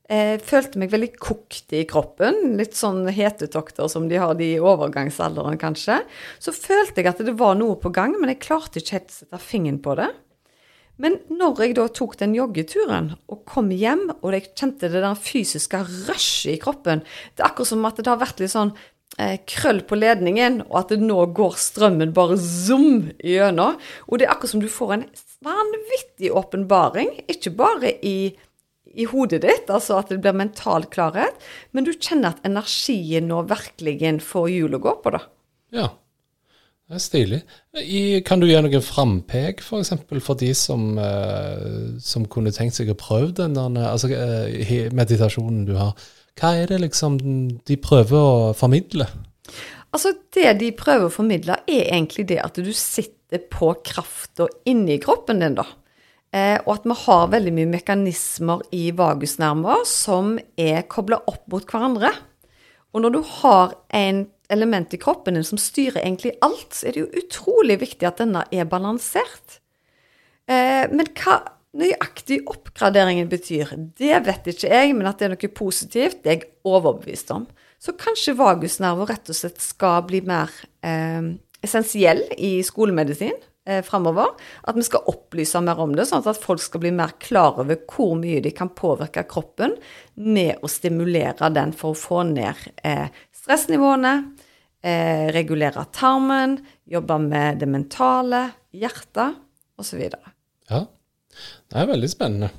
Eh, 0.08 0.38
følte 0.40 0.80
meg 0.80 0.94
veldig 0.94 1.10
kokt 1.20 1.74
i 1.76 1.84
kroppen. 1.88 2.56
Litt 2.60 2.78
sånn 2.80 3.10
hetetokter 3.12 3.90
som 3.92 4.08
de 4.08 4.20
har 4.22 4.38
de 4.40 4.54
i 4.56 4.62
overgangsalderen, 4.62 5.60
kanskje. 5.60 6.00
Så 6.40 6.56
følte 6.56 7.04
jeg 7.04 7.12
at 7.12 7.24
det 7.28 7.36
var 7.40 7.58
noe 7.60 7.76
på 7.82 7.92
gang, 7.96 8.16
men 8.16 8.32
jeg 8.32 8.46
klarte 8.46 8.80
ikke 8.80 9.00
helt 9.00 9.12
å 9.12 9.20
sette 9.20 9.42
fingeren 9.44 9.82
på 9.84 9.98
det. 10.00 10.08
Men 11.02 11.20
når 11.30 11.62
jeg 11.64 11.78
da 11.78 11.88
tok 11.94 12.18
den 12.20 12.36
joggeturen 12.38 13.12
og 13.30 13.44
kom 13.50 13.70
hjem, 13.74 14.08
og 14.20 14.34
jeg 14.34 14.52
kjente 14.58 14.90
det 14.92 15.04
der 15.04 15.18
fysiske 15.20 15.82
rushet 15.86 16.56
i 16.56 16.62
kroppen 16.62 17.04
Det 17.36 17.44
er 17.44 17.52
akkurat 17.52 17.72
som 17.72 17.86
at 17.90 18.00
det 18.02 18.10
har 18.10 18.22
vært 18.22 18.42
litt 18.42 18.54
sånn 18.54 18.74
eh, 19.22 19.38
krøll 19.50 19.84
på 19.88 20.00
ledningen, 20.00 20.64
og 20.70 20.82
at 20.82 20.96
det 20.96 21.04
nå 21.04 21.20
går 21.38 21.60
strømmen 21.62 22.16
bare 22.18 22.40
zoom 22.42 23.12
gjennom. 23.22 23.78
Og 24.08 24.18
det 24.18 24.28
er 24.28 24.34
akkurat 24.34 24.56
som 24.56 24.64
du 24.64 24.70
får 24.72 24.98
en 24.98 25.08
vanvittig 25.46 26.34
åpenbaring, 26.34 27.14
ikke 27.30 27.54
bare 27.58 27.94
i, 28.06 28.34
i 28.98 29.06
hodet 29.10 29.44
ditt, 29.46 29.70
altså 29.70 30.00
at 30.02 30.10
det 30.12 30.20
blir 30.24 30.38
mental 30.38 30.90
klarhet, 30.94 31.38
men 31.78 31.86
du 31.86 31.94
kjenner 31.94 32.34
at 32.34 32.46
energien 32.48 33.30
nå 33.30 33.44
virkelig 33.50 34.18
får 34.26 34.50
hjulet 34.56 34.84
gå 34.84 34.98
på, 35.04 35.14
da. 35.14 35.24
Ja. 35.78 35.92
Det 36.88 36.96
er 36.96 37.04
stilig. 37.04 37.38
I, 37.84 38.02
kan 38.24 38.40
du 38.40 38.46
gi 38.48 38.60
noen 38.64 38.84
frampek. 38.84 39.60
For, 39.66 39.84
eksempel, 39.84 40.22
for 40.24 40.40
de 40.40 40.54
som, 40.56 40.94
eh, 40.96 41.98
som 42.00 42.28
kunne 42.32 42.54
tenkt 42.56 42.78
seg 42.78 42.94
å 42.94 43.00
prøve 43.00 43.34
den 43.36 43.58
altså, 43.60 44.08
eh, 44.16 44.88
meditasjonen 44.96 45.66
du 45.68 45.74
har? 45.76 45.98
Hva 46.40 46.54
er 46.62 46.70
det 46.72 46.80
liksom 46.86 47.18
de 47.68 47.78
prøver 47.82 48.16
å 48.16 48.54
formidle? 48.56 49.10
Altså, 49.92 50.14
det 50.32 50.54
de 50.62 50.72
prøver 50.80 51.10
å 51.10 51.12
formidle, 51.12 51.60
er 51.68 51.90
egentlig 51.90 52.28
det 52.32 52.40
at 52.46 52.56
du 52.56 52.72
sitter 52.72 53.44
på 53.52 53.74
krafta 53.84 54.48
inni 54.70 54.96
kroppen 55.04 55.44
din, 55.44 55.60
da. 55.60 55.68
Eh, 56.32 56.56
og 56.64 56.74
at 56.78 56.88
vi 56.88 56.98
har 57.04 57.30
veldig 57.36 57.56
mye 57.58 57.74
mekanismer 57.74 58.64
i 58.76 58.92
vagusnerver 58.96 59.84
som 59.90 60.38
er 60.60 60.88
kobla 60.88 61.20
opp 61.28 61.44
mot 61.52 61.68
hverandre. 61.68 62.14
Og 62.96 63.04
når 63.04 63.16
du 63.18 63.22
har 63.42 63.76
en 63.96 64.24
element 64.54 64.94
i 64.94 65.00
kroppen 65.02 65.38
din 65.38 65.46
som 65.48 65.60
styrer 65.60 66.02
egentlig 66.02 66.36
alt, 66.46 66.72
så 66.76 66.88
er 66.88 66.96
det 66.96 67.04
jo 67.06 67.24
utrolig 67.24 67.80
viktig 67.84 68.08
at 68.08 68.22
denne 68.22 68.46
er 68.54 68.70
balansert. 68.70 69.60
Eh, 70.48 70.86
men 70.92 71.10
hva 71.20 71.42
nøyaktig 71.78 72.42
oppgraderingen 72.50 73.30
betyr, 73.30 73.74
det 74.00 74.22
vet 74.26 74.48
ikke 74.50 74.72
jeg, 74.72 74.96
men 74.98 75.10
at 75.10 75.20
det 75.20 75.28
er 75.28 75.36
noe 75.36 75.52
positivt, 75.54 76.22
det 76.24 76.32
er 76.32 76.40
jeg 76.40 76.50
overbevist 76.68 77.34
om. 77.36 77.46
Så 77.78 77.94
kanskje 78.00 78.38
vagusnerver 78.40 79.12
rett 79.12 79.30
og 79.30 79.38
slett 79.38 79.62
skal 79.62 80.02
bli 80.08 80.24
mer 80.26 80.50
eh, 80.82 81.36
essensiell 81.64 82.24
i 82.42 82.58
skolemedisin 82.66 83.36
eh, 83.68 83.84
framover. 83.86 84.34
At 84.66 84.80
vi 84.80 84.86
skal 84.88 85.06
opplyse 85.12 85.62
mer 85.62 85.84
om 85.84 85.94
det, 85.98 86.08
sånn 86.10 86.26
at 86.26 86.42
folk 86.42 86.64
skal 86.64 86.82
bli 86.82 86.94
mer 86.96 87.14
klar 87.22 87.60
over 87.62 87.78
hvor 87.92 88.16
mye 88.18 88.42
de 88.42 88.54
kan 88.56 88.72
påvirke 88.74 89.28
kroppen 89.30 89.76
med 90.16 90.64
å 90.64 90.72
stimulere 90.72 91.52
den 91.54 91.76
for 91.78 91.94
å 91.94 92.00
få 92.00 92.24
ned 92.32 92.66
eh, 92.82 93.14
stressnivåene, 93.48 94.14
eh, 94.84 95.32
regulere 95.32 95.86
tarmen, 95.96 96.60
jobbe 96.86 97.18
med 97.24 97.60
det 97.64 97.70
mentale, 97.72 98.50
hjertet 98.76 99.38
osv. 99.80 100.02
Ja, 100.70 100.84
det 101.72 101.80
er 101.80 101.88
veldig 101.88 102.10
spennende. 102.12 102.52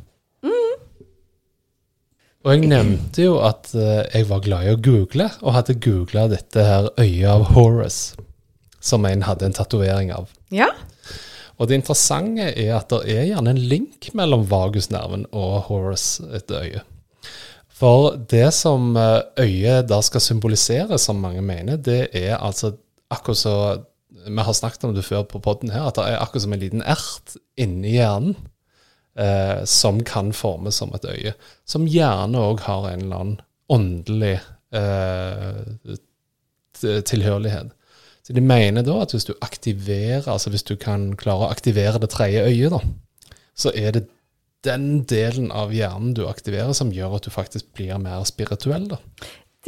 Og 2.47 2.55
jeg 2.55 2.69
nevnte 2.71 3.25
jo 3.27 3.35
at 3.45 3.73
eh, 3.75 4.07
jeg 4.15 4.29
var 4.31 4.41
glad 4.41 4.65
i 4.65 4.73
å 4.73 4.81
google, 4.81 5.27
og 5.43 5.57
hadde 5.57 5.75
googla 5.85 6.29
dette 6.31 6.63
her 6.65 6.87
øyet 6.97 7.27
av 7.29 7.49
Horace, 7.53 8.17
som 8.81 9.05
en 9.05 9.27
hadde 9.27 9.49
en 9.51 9.57
tatovering 9.59 10.13
av. 10.15 10.31
Ja, 10.55 10.71
Og 11.59 11.67
det 11.67 11.81
interessante 11.81 12.53
er 12.55 12.77
at 12.77 12.93
det 12.93 13.11
er 13.11 13.25
gjerne 13.33 13.51
en 13.51 13.59
link 13.59 14.13
mellom 14.15 14.45
vagusnerven 14.47 15.27
og 15.35 15.67
Horace, 15.67 16.23
et 16.33 16.49
øye. 16.55 16.85
For 17.79 18.17
det 18.31 18.51
som 18.57 18.97
eh, 18.99 19.23
øyet 19.45 19.89
da 19.91 20.01
skal 20.03 20.23
symbolisere, 20.25 20.99
som 20.99 21.21
mange 21.23 21.43
mener, 21.43 21.79
det 21.79 22.09
er 22.13 22.37
altså 22.37 22.75
akkurat 23.11 23.39
så 23.39 23.55
Vi 24.29 24.43
har 24.43 24.53
snakket 24.53 24.85
om 24.85 24.95
det 24.95 25.05
før 25.07 25.23
på 25.23 25.39
podden 25.39 25.71
her, 25.71 25.87
at 25.87 25.97
det 25.97 26.05
er 26.05 26.19
akkurat 26.19 26.43
som 26.43 26.53
en 26.53 26.61
liten 26.61 26.83
ert 26.83 27.37
inni 27.57 27.95
hjernen. 27.95 28.35
Eh, 29.19 29.65
som 29.65 30.05
kan 30.05 30.33
formes 30.33 30.75
som 30.75 30.93
et 30.95 31.05
øye. 31.05 31.33
Som 31.67 31.89
gjerne 31.91 32.39
òg 32.39 32.61
har 32.67 32.85
en 32.87 33.01
eller 33.01 33.23
annen 33.23 33.41
åndelig 33.69 34.37
eh, 34.71 35.97
tilhørighet. 36.83 37.73
Så 38.23 38.37
de 38.37 38.45
mener 38.45 38.85
da 38.87 39.01
at 39.03 39.15
hvis 39.17 39.27
du 39.27 39.35
aktiverer, 39.43 40.29
altså 40.29 40.51
hvis 40.51 40.63
du 40.63 40.77
kan 40.77 41.17
klare 41.19 41.49
å 41.49 41.51
aktivere 41.51 41.99
det 41.99 42.13
tredje 42.15 42.45
øyet, 42.47 42.71
da, 42.77 43.35
så 43.59 43.73
er 43.75 43.97
det 43.97 44.07
den 44.67 45.05
delen 45.09 45.53
av 45.55 45.75
hjernen 45.75 46.15
du 46.17 46.25
aktiverer 46.29 46.75
som 46.77 46.91
gjør 46.95 47.19
at 47.19 47.29
du 47.29 47.35
faktisk 47.35 47.71
blir 47.79 47.99
mer 48.03 48.25
spirituell, 48.29 48.89
da. 48.91 48.99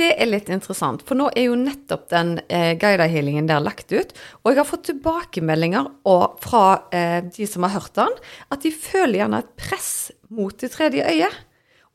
det 0.01 0.15
er 0.17 0.31
litt 0.31 0.49
interessant, 0.53 1.05
for 1.07 1.19
nå 1.19 1.29
er 1.37 1.51
jo 1.51 1.59
nettopp 1.59 2.09
den 2.13 2.37
eh, 2.49 2.73
guida 2.81 3.07
healingen 3.11 3.49
der 3.51 3.63
lagt 3.63 3.93
ut. 3.93 4.15
Og 4.43 4.53
jeg 4.53 4.61
har 4.63 4.69
fått 4.69 4.89
tilbakemeldinger 4.89 5.91
og, 6.09 6.41
fra 6.43 6.65
eh, 6.95 7.21
de 7.27 7.47
som 7.51 7.67
har 7.67 7.77
hørt 7.77 7.95
den, 7.99 8.19
at 8.51 8.65
de 8.65 8.73
føler 8.75 9.21
gjerne 9.21 9.43
et 9.45 9.55
press 9.61 9.93
mot 10.33 10.57
det 10.57 10.73
tredje 10.75 11.07
øyet. 11.07 11.41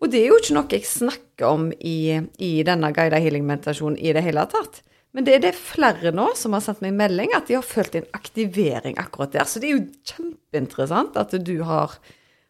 Og 0.03 0.11
det 0.11 0.21
er 0.21 0.27
jo 0.29 0.41
ikke 0.41 0.57
noe 0.57 0.75
jeg 0.75 0.87
snakker 0.89 1.47
om 1.47 1.69
i, 1.79 2.19
i 2.43 2.51
denne 2.67 2.91
guida 2.93 3.19
healing-meditasjonen 3.23 3.97
i 3.97 4.11
det 4.15 4.25
hele 4.25 4.43
tatt. 4.51 4.83
Men 5.15 5.23
det 5.23 5.37
er 5.37 5.43
det 5.45 5.53
flere 5.55 6.11
nå 6.11 6.27
som 6.35 6.53
har 6.53 6.63
sendt 6.65 6.83
meg 6.83 6.97
melding, 6.97 7.31
at 7.37 7.47
de 7.47 7.55
har 7.55 7.63
følt 7.63 7.95
en 7.95 8.07
aktivering 8.17 8.99
akkurat 8.99 9.31
der. 9.31 9.47
Så 9.47 9.61
det 9.63 9.69
er 9.69 9.77
jo 9.77 9.85
kjempeinteressant 10.11 11.15
at 11.21 11.31
du 11.47 11.55
har, 11.63 11.95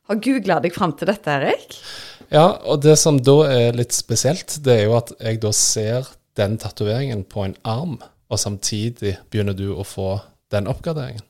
har 0.10 0.22
googla 0.22 0.60
deg 0.64 0.76
fram 0.76 0.94
til 0.98 1.10
dette, 1.10 1.38
Erik. 1.40 1.78
Ja, 2.34 2.48
og 2.66 2.82
det 2.86 2.98
som 3.02 3.20
da 3.22 3.38
er 3.50 3.78
litt 3.78 3.94
spesielt, 3.96 4.58
det 4.66 4.80
er 4.80 4.84
jo 4.88 4.98
at 4.98 5.14
jeg 5.20 5.42
da 5.44 5.52
ser 5.56 6.10
den 6.38 6.58
tatoveringen 6.62 7.24
på 7.30 7.46
en 7.46 7.56
arm, 7.64 8.00
og 8.30 8.42
samtidig 8.42 9.18
begynner 9.32 9.56
du 9.58 9.70
å 9.74 9.86
få 9.88 10.18
den 10.54 10.70
oppgraderingen. 10.72 11.24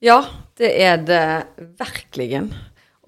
Ja, 0.00 0.22
det 0.56 0.70
er 0.80 1.00
det 1.04 1.24
virkelig. 1.80 2.44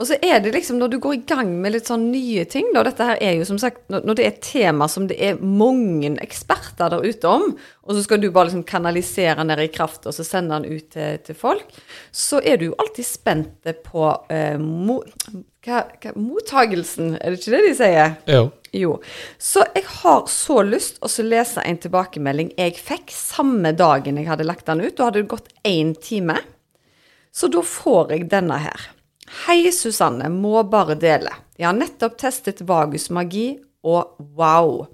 Og 0.02 0.08
så 0.08 0.16
er 0.18 0.40
det 0.42 0.50
liksom 0.56 0.80
når 0.80 0.90
du 0.90 0.96
går 1.02 1.14
i 1.14 1.22
gang 1.30 1.52
med 1.62 1.76
litt 1.76 1.86
sånn 1.86 2.08
nye 2.10 2.42
ting, 2.50 2.66
da 2.74 2.82
Dette 2.82 3.06
her 3.06 3.20
er 3.22 3.36
jo 3.38 3.46
som 3.46 3.60
sagt 3.62 3.84
Når 3.92 4.16
det 4.18 4.24
er 4.24 4.32
et 4.32 4.40
tema 4.42 4.88
som 4.90 5.06
det 5.06 5.18
er 5.22 5.38
mange 5.38 6.10
eksperter 6.24 6.90
der 6.90 7.06
ute 7.06 7.30
om, 7.30 7.52
og 7.86 7.94
så 7.94 8.02
skal 8.02 8.18
du 8.18 8.30
bare 8.34 8.48
liksom 8.48 8.64
kanalisere 8.66 9.44
ned 9.46 9.62
i 9.62 9.68
kraft 9.70 10.08
og 10.10 10.16
så 10.16 10.26
sende 10.26 10.58
den 10.58 10.78
ut 10.78 10.88
til, 10.90 11.20
til 11.22 11.38
folk, 11.38 11.68
så 12.10 12.40
er 12.42 12.58
du 12.58 12.68
jo 12.70 12.78
alltid 12.82 13.06
spent 13.06 13.70
på 13.86 14.08
eh, 14.32 14.58
mo, 14.58 14.98
hva, 15.62 15.84
hva, 16.02 16.14
mottagelsen, 16.18 17.14
er 17.20 17.30
det 17.30 17.38
ikke 17.38 17.54
det 17.54 17.62
de 17.68 17.74
sier? 17.78 18.16
Jo. 18.30 18.42
Jo. 18.74 18.96
Så 19.38 19.62
jeg 19.76 19.84
har 20.00 20.24
så 20.32 20.62
lyst 20.66 20.98
å 21.04 21.10
lese 21.26 21.62
en 21.62 21.78
tilbakemelding 21.78 22.54
jeg 22.58 22.80
fikk 22.80 23.12
samme 23.14 23.74
dagen 23.76 24.18
jeg 24.18 24.30
hadde 24.30 24.48
lagt 24.48 24.66
den 24.66 24.82
ut. 24.82 24.96
Da 24.96 25.10
hadde 25.10 25.20
det 25.20 25.30
gått 25.30 25.52
én 25.68 25.92
time. 25.94 26.40
Så 27.30 27.52
da 27.52 27.62
får 27.64 28.16
jeg 28.16 28.30
denne 28.32 28.58
her. 28.64 28.88
Hei, 29.30 29.70
Susanne. 29.72 30.28
Må 30.28 30.62
bare 30.70 30.96
dele. 30.98 31.30
Jeg 31.58 31.68
har 31.68 31.76
nettopp 31.78 32.18
testet 32.20 32.64
Vagus 32.66 33.08
magi, 33.14 33.60
og 33.82 34.18
wow! 34.38 34.86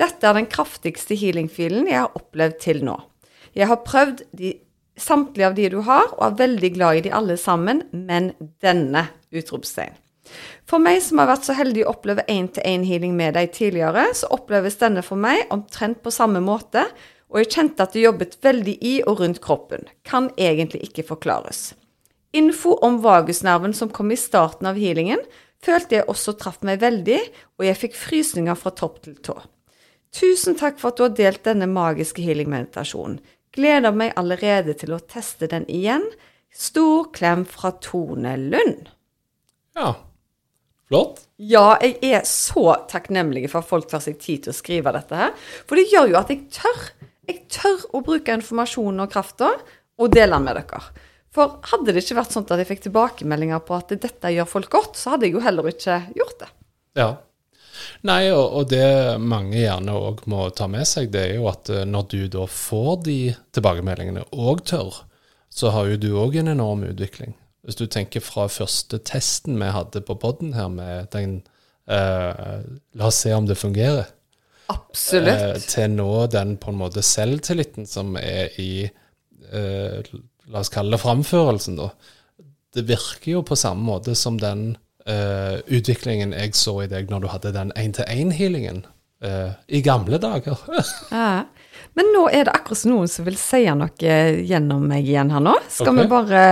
Dette 0.00 0.26
er 0.26 0.36
den 0.36 0.48
kraftigste 0.50 1.16
healing-filen 1.18 1.88
jeg 1.88 2.00
har 2.00 2.14
opplevd 2.16 2.60
til 2.62 2.84
nå. 2.84 2.96
Jeg 3.56 3.68
har 3.68 3.82
prøvd 3.84 4.22
de, 4.36 4.54
samtlige 4.96 5.48
av 5.48 5.56
de 5.56 5.68
du 5.72 5.80
har, 5.86 6.08
og 6.16 6.24
er 6.26 6.38
veldig 6.40 6.70
glad 6.76 7.00
i 7.00 7.04
de 7.06 7.12
alle 7.16 7.36
sammen, 7.40 7.84
men 7.92 8.32
denne! 8.64 9.08
utropstegn. 9.32 9.94
For 10.68 10.80
meg 10.80 10.98
som 11.04 11.20
har 11.20 11.30
vært 11.30 11.46
så 11.48 11.54
heldig 11.56 11.86
å 11.86 11.94
oppleve 11.94 12.24
én-til-én-healing 12.30 13.14
med 13.16 13.34
deg 13.36 13.52
tidligere, 13.56 14.10
så 14.16 14.28
oppleves 14.36 14.76
denne 14.80 15.00
for 15.04 15.20
meg 15.20 15.48
omtrent 15.54 16.02
på 16.04 16.12
samme 16.12 16.40
måte, 16.44 16.84
og 17.32 17.40
jeg 17.40 17.52
kjente 17.54 17.84
at 17.86 17.96
det 17.96 18.04
jobbet 18.04 18.36
veldig 18.44 18.76
i 18.84 18.98
og 19.08 19.22
rundt 19.22 19.40
kroppen. 19.44 19.88
Kan 20.04 20.28
egentlig 20.36 20.84
ikke 20.88 21.06
forklares. 21.14 21.70
Info 22.32 22.76
om 22.80 23.00
vagusnerven 23.04 23.74
som 23.76 23.90
kom 23.92 24.12
i 24.12 24.16
starten 24.16 24.68
av 24.70 24.78
healingen, 24.80 25.20
følte 25.62 25.98
jeg 25.98 26.08
også 26.10 26.34
traff 26.40 26.62
meg 26.66 26.80
veldig, 26.82 27.18
og 27.60 27.66
jeg 27.66 27.78
fikk 27.78 27.98
frysninger 27.98 28.56
fra 28.58 28.72
topp 28.74 29.02
til 29.04 29.18
tå. 29.24 29.36
Tusen 30.12 30.56
takk 30.58 30.80
for 30.80 30.92
at 30.92 30.98
du 30.98 31.06
har 31.06 31.14
delt 31.16 31.44
denne 31.46 31.68
magiske 31.70 32.24
healing-meditasjonen. 32.24 33.20
Gleder 33.52 33.92
meg 33.96 34.14
allerede 34.16 34.74
til 34.80 34.94
å 34.96 35.00
teste 35.00 35.48
den 35.48 35.66
igjen. 35.68 36.04
Stor 36.52 37.10
klem 37.12 37.44
fra 37.48 37.72
Tone 37.84 38.34
Lund. 38.40 38.88
Ja. 39.76 39.94
Flott. 40.88 41.22
Ja, 41.40 41.78
jeg 41.80 41.96
er 42.04 42.26
så 42.28 42.74
takknemlig 42.88 43.46
for 43.52 43.62
at 43.62 43.68
folk 43.68 43.88
tar 43.88 44.02
seg 44.04 44.18
tid 44.20 44.44
til 44.44 44.52
å 44.52 44.56
skrive 44.56 44.92
dette 44.96 45.16
her. 45.16 45.32
For 45.68 45.80
det 45.80 45.88
gjør 45.92 46.12
jo 46.12 46.20
at 46.20 46.32
jeg 46.32 46.44
tør. 46.52 46.82
Jeg 47.28 47.38
tør 47.52 47.86
å 47.96 48.02
bruke 48.04 48.36
informasjonen 48.36 49.04
og 49.04 49.12
krafta 49.12 49.52
og 49.52 50.12
dele 50.12 50.36
den 50.36 50.48
med 50.48 50.60
dere. 50.60 50.82
For 51.32 51.58
hadde 51.70 51.94
det 51.94 52.02
ikke 52.04 52.18
vært 52.18 52.34
sånn 52.34 52.44
at 52.44 52.60
jeg 52.60 52.68
fikk 52.68 52.86
tilbakemeldinger 52.86 53.62
på 53.64 53.76
at 53.78 53.94
dette 53.96 54.32
gjør 54.34 54.48
folk 54.48 54.72
godt, 54.72 54.98
så 55.00 55.14
hadde 55.14 55.28
jeg 55.28 55.38
jo 55.38 55.44
heller 55.44 55.68
ikke 55.70 56.02
gjort 56.18 56.42
det. 56.42 56.50
Ja. 57.00 57.10
Nei, 58.06 58.26
og, 58.34 58.44
og 58.58 58.66
det 58.70 58.84
mange 59.22 59.56
gjerne 59.56 59.94
òg 59.96 60.26
må 60.30 60.44
ta 60.54 60.68
med 60.70 60.84
seg, 60.88 61.08
det 61.14 61.22
er 61.24 61.38
jo 61.38 61.48
at 61.50 61.70
eh, 61.72 61.86
når 61.88 62.08
du 62.12 62.18
da 62.34 62.44
får 62.50 62.92
de 63.08 63.16
tilbakemeldingene 63.56 64.26
og 64.36 64.60
tør, 64.68 65.00
så 65.52 65.72
har 65.72 65.88
jo 65.88 66.00
du 66.00 66.10
òg 66.20 66.36
en 66.40 66.52
enorm 66.52 66.84
utvikling. 66.88 67.34
Hvis 67.62 67.78
du 67.78 67.86
tenker 67.86 68.24
fra 68.24 68.48
første 68.50 68.98
testen 69.06 69.60
vi 69.60 69.70
hadde 69.70 70.02
på 70.04 70.16
poden 70.20 70.52
her 70.56 70.68
med 70.72 71.12
den 71.14 71.38
eh, 71.86 72.58
La 72.98 73.08
oss 73.08 73.22
se 73.22 73.32
om 73.36 73.46
det 73.46 73.60
fungerer. 73.60 74.10
Absolutt. 74.72 75.32
Eh, 75.32 75.62
til 75.70 75.94
nå 75.94 76.10
den 76.32 76.56
på 76.60 76.72
en 76.72 76.80
måte 76.80 77.04
selvtilliten 77.06 77.86
som 77.88 78.16
er 78.20 78.52
i 78.60 78.72
eh, 78.84 80.12
La 80.52 80.60
oss 80.60 80.72
kalle 80.72 80.92
det 80.92 81.00
framførelsen, 81.00 81.78
da. 81.80 81.90
Det 82.72 82.84
virker 82.88 83.38
jo 83.38 83.42
på 83.44 83.56
samme 83.56 83.84
måte 83.86 84.14
som 84.16 84.38
den 84.40 84.74
uh, 85.08 85.60
utviklingen 85.66 86.34
jeg 86.36 86.56
så 86.56 86.82
i 86.84 86.90
deg 86.90 87.10
når 87.12 87.24
du 87.24 87.30
hadde 87.32 87.54
den 87.56 87.72
én-til-én-healingen 87.78 88.82
uh, 89.24 89.56
i 89.68 89.82
gamle 89.84 90.20
dager. 90.22 90.60
Ja. 91.12 91.44
Men 91.96 92.08
nå 92.14 92.22
er 92.32 92.46
det 92.46 92.52
akkurat 92.54 92.84
noen 92.88 93.08
som 93.10 93.26
vil 93.26 93.36
si 93.36 93.62
noe 93.76 94.12
gjennom 94.48 94.84
meg 94.88 95.08
igjen 95.08 95.32
her 95.32 95.42
nå. 95.44 95.54
Skal 95.72 95.92
okay. 95.92 95.98
vi 95.98 96.08
bare 96.08 96.42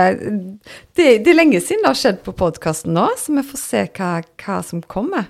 det, 0.97 1.05
det 1.23 1.31
er 1.31 1.37
lenge 1.37 1.61
siden 1.63 1.85
det 1.85 1.89
har 1.89 1.97
skjedd 1.97 2.19
på 2.25 2.33
podkasten 2.37 2.93
nå, 2.93 3.07
så 3.17 3.33
vi 3.37 3.43
får 3.49 3.61
se 3.61 3.83
hva, 3.97 4.11
hva 4.43 4.57
som 4.65 4.83
kommer. 4.85 5.29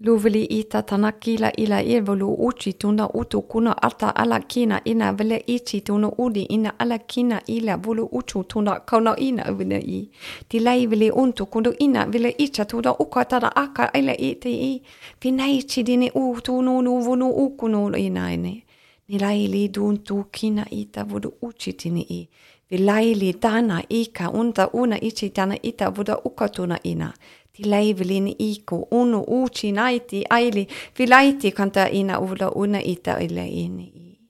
Loveli 0.00 0.44
ita 0.44 0.82
tanakila 0.82 1.52
ila 1.56 1.82
ilvolu 1.82 2.32
uchi 2.34 2.72
tuna 2.72 3.08
utu 3.12 3.42
kuna 3.42 3.82
alta 3.82 4.16
ala 4.16 4.40
kina 4.40 4.84
ina 4.84 5.12
vele 5.12 5.44
ichi 5.46 5.80
tuna 5.80 6.12
udi 6.18 6.42
ina 6.42 6.78
ala 6.78 6.98
kina 6.98 7.42
ila 7.46 7.76
volu 7.76 8.04
uchu 8.04 8.44
tuna 8.44 8.80
kauna 8.80 9.16
ina 9.16 9.52
vile 9.52 9.78
i. 9.78 10.10
Dilai 10.50 10.86
vele 10.86 11.10
untu 11.10 11.46
kundo 11.46 11.74
ina 11.78 12.06
vele 12.06 12.30
icha 12.38 12.64
tuna 12.64 12.98
uka 12.98 13.24
tada 13.24 13.56
aka 13.56 13.92
ila 13.92 14.16
iti 14.16 14.74
i. 14.74 14.82
Vinaichi 15.20 15.82
dine 15.82 16.10
u 16.14 16.40
tunu 16.42 16.82
nu 16.82 16.98
vunu 17.00 17.30
ukunu 17.30 17.96
ina 17.96 18.32
ine. 18.34 18.64
Nilaili 19.08 19.68
duntu 19.68 20.24
kina 20.24 20.70
ita 20.70 21.04
vodu 21.04 21.32
uchi 21.42 21.72
tini 21.72 22.02
i. 22.02 22.28
Vilaili 22.70 23.32
dana 23.32 23.82
ika 23.88 24.30
unta 24.30 24.70
una 24.70 25.00
ichi 25.00 25.28
dana 25.28 25.62
ita 25.62 25.90
voda 25.90 26.18
ukatuna 26.18 26.82
ina. 26.82 27.12
Tilaivelin 27.60 28.34
iku 28.38 28.86
unu 28.90 29.24
uchi 29.28 29.72
naiti 29.72 30.24
aili 30.30 30.68
vilaiti 30.98 31.50
kanta 31.52 31.88
ina 31.88 32.18
ula 32.20 32.50
una 32.50 32.80
ita 32.80 33.18
ila 33.20 33.44
ini 33.44 33.84
i. 33.94 34.20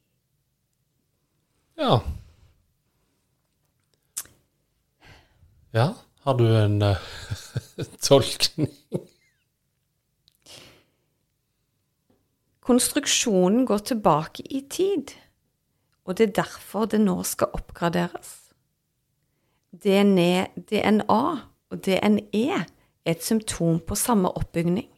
Ja. 1.76 2.00
Ja, 5.72 5.94
har 6.22 6.34
du 6.34 6.44
en 6.56 6.82
uh, 6.82 6.96
tolkning? 8.08 8.74
Konstruksjonen 12.60 13.64
går 13.66 13.78
tilbake 13.78 14.42
i 14.42 14.60
tid, 14.70 15.14
og 16.04 16.18
det 16.18 16.28
er 16.28 16.34
derfor 16.42 16.90
det 16.90 17.00
nå 17.00 17.22
skal 17.22 17.54
oppgraderes. 17.54 18.34
DNA, 19.70 20.46
DNA 20.70 21.22
og 21.70 21.86
DNE 21.86 22.64
er 23.10 23.18
et 23.18 23.26
symptom 23.26 23.80
på 23.82 23.98
samme 23.98 24.30
oppbygning. 24.38 24.88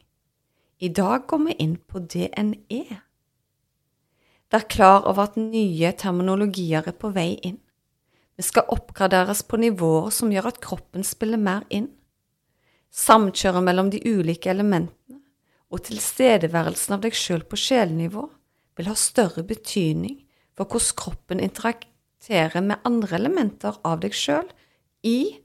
I 0.83 0.89
dag 0.89 1.25
går 1.27 1.41
vi 1.47 1.57
inn 1.63 1.75
på 1.77 1.99
DNE. 1.99 2.99
Vær 4.53 4.65
klar 4.69 5.07
over 5.09 5.29
at 5.29 5.37
nye 5.39 5.91
terminologier 5.97 6.85
er 6.85 6.97
på 6.97 7.09
vei 7.15 7.33
inn. 7.41 7.57
Vi 8.37 8.45
skal 8.45 8.69
oppgraderes 8.73 9.43
på 9.49 9.57
nivåer 9.61 10.11
som 10.13 10.31
gjør 10.33 10.51
at 10.51 10.61
kroppen 10.61 11.05
spiller 11.05 11.41
mer 11.41 11.65
inn. 11.73 11.89
Samkjøret 12.93 13.65
mellom 13.65 13.89
de 13.93 14.01
ulike 14.05 14.51
elementene 14.53 15.21
og 15.73 15.81
tilstedeværelsen 15.87 16.97
av 16.97 17.01
deg 17.05 17.17
sjøl 17.17 17.41
på 17.49 17.57
sjelnivå 17.57 18.27
vil 18.77 18.89
ha 18.89 18.97
større 18.97 19.41
betydning 19.47 20.19
for 20.53 20.69
hvordan 20.69 20.97
kroppen 21.01 21.41
interakterer 21.41 22.61
med 22.61 22.85
andre 22.85 23.17
elementer 23.17 23.79
av 23.81 24.03
deg 24.03 24.13
sjøl 24.17 24.45
i 25.01 25.39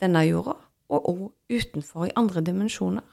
denne 0.00 0.24
jorda, 0.28 0.56
og 0.90 1.08
òg 1.10 1.22
utenfor 1.52 2.08
i 2.08 2.14
andre 2.18 2.42
dimensjoner. 2.44 3.06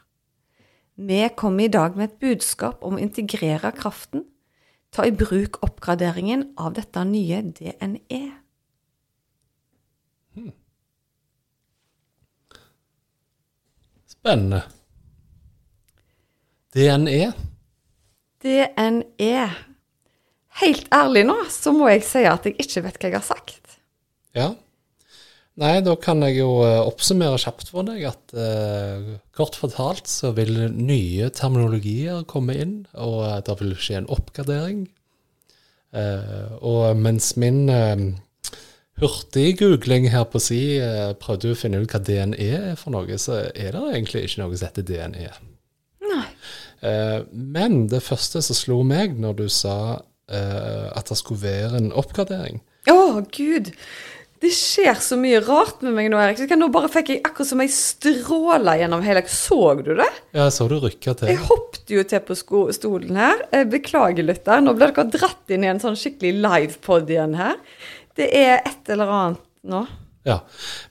Vi 0.97 1.21
kommer 1.37 1.67
i 1.67 1.71
dag 1.71 1.97
med 1.97 2.09
et 2.09 2.19
budskap 2.19 2.81
om 2.85 2.97
å 2.97 3.01
integrere 3.01 3.71
kraften, 3.77 4.25
ta 4.91 5.05
i 5.05 5.13
bruk 5.13 5.59
oppgraderingen 5.65 6.53
av 6.57 6.73
dette 6.77 7.03
nye. 7.05 7.41
DNE. 7.53 8.21
Spennende. 14.07 14.63
DNE. 16.73 17.33
DNE. 18.41 19.33
Helt 20.57 20.87
ærlig 20.93 21.27
nå, 21.29 21.35
så 21.53 21.71
må 21.75 21.91
jeg 21.91 22.05
si 22.07 22.23
at 22.25 22.47
jeg 22.47 22.57
ikke 22.57 22.87
vet 22.87 22.97
hva 22.97 23.11
jeg 23.11 23.19
har 23.19 23.27
sagt. 23.27 23.77
Ja. 24.37 24.47
Nei, 25.57 25.79
da 25.81 25.95
kan 25.97 26.21
jeg 26.21 26.35
jo 26.37 26.59
eh, 26.61 26.83
oppsummere 26.85 27.39
kjapt 27.41 27.71
for 27.73 27.87
deg 27.87 28.03
at 28.05 28.33
eh, 28.37 29.15
kort 29.33 29.57
fortalt 29.57 30.05
så 30.11 30.29
vil 30.37 30.67
nye 30.75 31.31
terminologier 31.33 32.27
komme 32.29 32.53
inn, 32.61 32.75
og 32.93 33.23
eh, 33.25 33.39
det 33.47 33.55
vil 33.63 33.73
skje 33.81 34.03
en 34.03 34.09
oppgradering. 34.13 34.83
Eh, 35.97 36.51
og 36.61 36.99
mens 37.01 37.31
min 37.41 37.63
eh, 37.73 38.03
hurtiggoogling 39.01 40.11
her 40.13 40.27
på 40.29 40.43
si 40.45 40.61
eh, 40.77 41.15
prøvde 41.17 41.55
å 41.55 41.57
finne 41.57 41.81
ut 41.81 41.89
hva 41.89 42.03
DNE 42.05 42.51
er 42.73 42.77
for 42.77 42.93
noe, 42.93 43.17
så 43.17 43.47
er 43.49 43.73
det 43.73 43.81
egentlig 43.95 44.27
ikke 44.27 44.43
noe 44.43 44.59
som 44.59 44.69
heter 44.69 44.85
DNE. 44.85 45.31
Nei. 46.05 46.27
Eh, 46.85 47.23
men 47.33 47.87
det 47.89 48.03
første 48.05 48.45
som 48.45 48.61
slo 48.61 48.83
meg 48.85 49.17
når 49.17 49.41
du 49.41 49.47
sa 49.49 49.79
at 50.27 51.07
det 51.07 51.15
skulle 51.15 51.39
være 51.39 51.77
en 51.79 51.85
oppgradering 51.95 52.57
Å, 52.91 53.21
gud. 53.31 53.69
Det 54.41 54.51
skjer 54.53 54.99
så 55.01 55.17
mye 55.17 55.39
rart 55.41 55.81
med 55.81 55.95
meg 55.97 56.11
nå, 56.13 56.19
Erik. 56.21 56.43
Kan 56.49 56.61
Nå 56.61 56.69
bare 56.73 56.91
fikk 56.93 57.09
jeg 57.09 57.21
akkurat 57.25 57.49
som 57.49 57.61
ei 57.63 57.69
stråle 57.73 58.75
gjennom 58.77 59.01
hele 59.05 59.23
Så 59.31 59.59
du 59.81 59.95
det? 59.97 60.09
Ja, 60.35 60.45
jeg 60.45 60.53
så 60.53 60.67
du 60.69 60.77
rykka 60.83 61.15
til. 61.17 61.31
Jeg 61.33 61.41
hoppet 61.47 61.93
jo 61.93 62.03
til 62.05 62.25
på 62.27 62.37
sko 62.37 62.65
stolen 62.75 63.17
her. 63.17 63.41
Jeg 63.53 63.71
beklager 63.73 64.27
litt 64.27 64.43
der. 64.45 64.61
Nå 64.61 64.75
ble 64.77 64.91
dere 64.93 65.09
dratt 65.13 65.53
inn 65.53 65.65
i 65.65 65.71
en 65.71 65.81
sånn 65.81 65.97
skikkelig 65.97 66.35
livepod 66.45 67.09
igjen 67.09 67.33
her. 67.39 67.57
Det 68.17 68.29
er 68.29 68.59
et 68.59 68.93
eller 68.93 69.15
annet 69.19 69.43
nå. 69.73 69.87
Ja, 70.27 70.41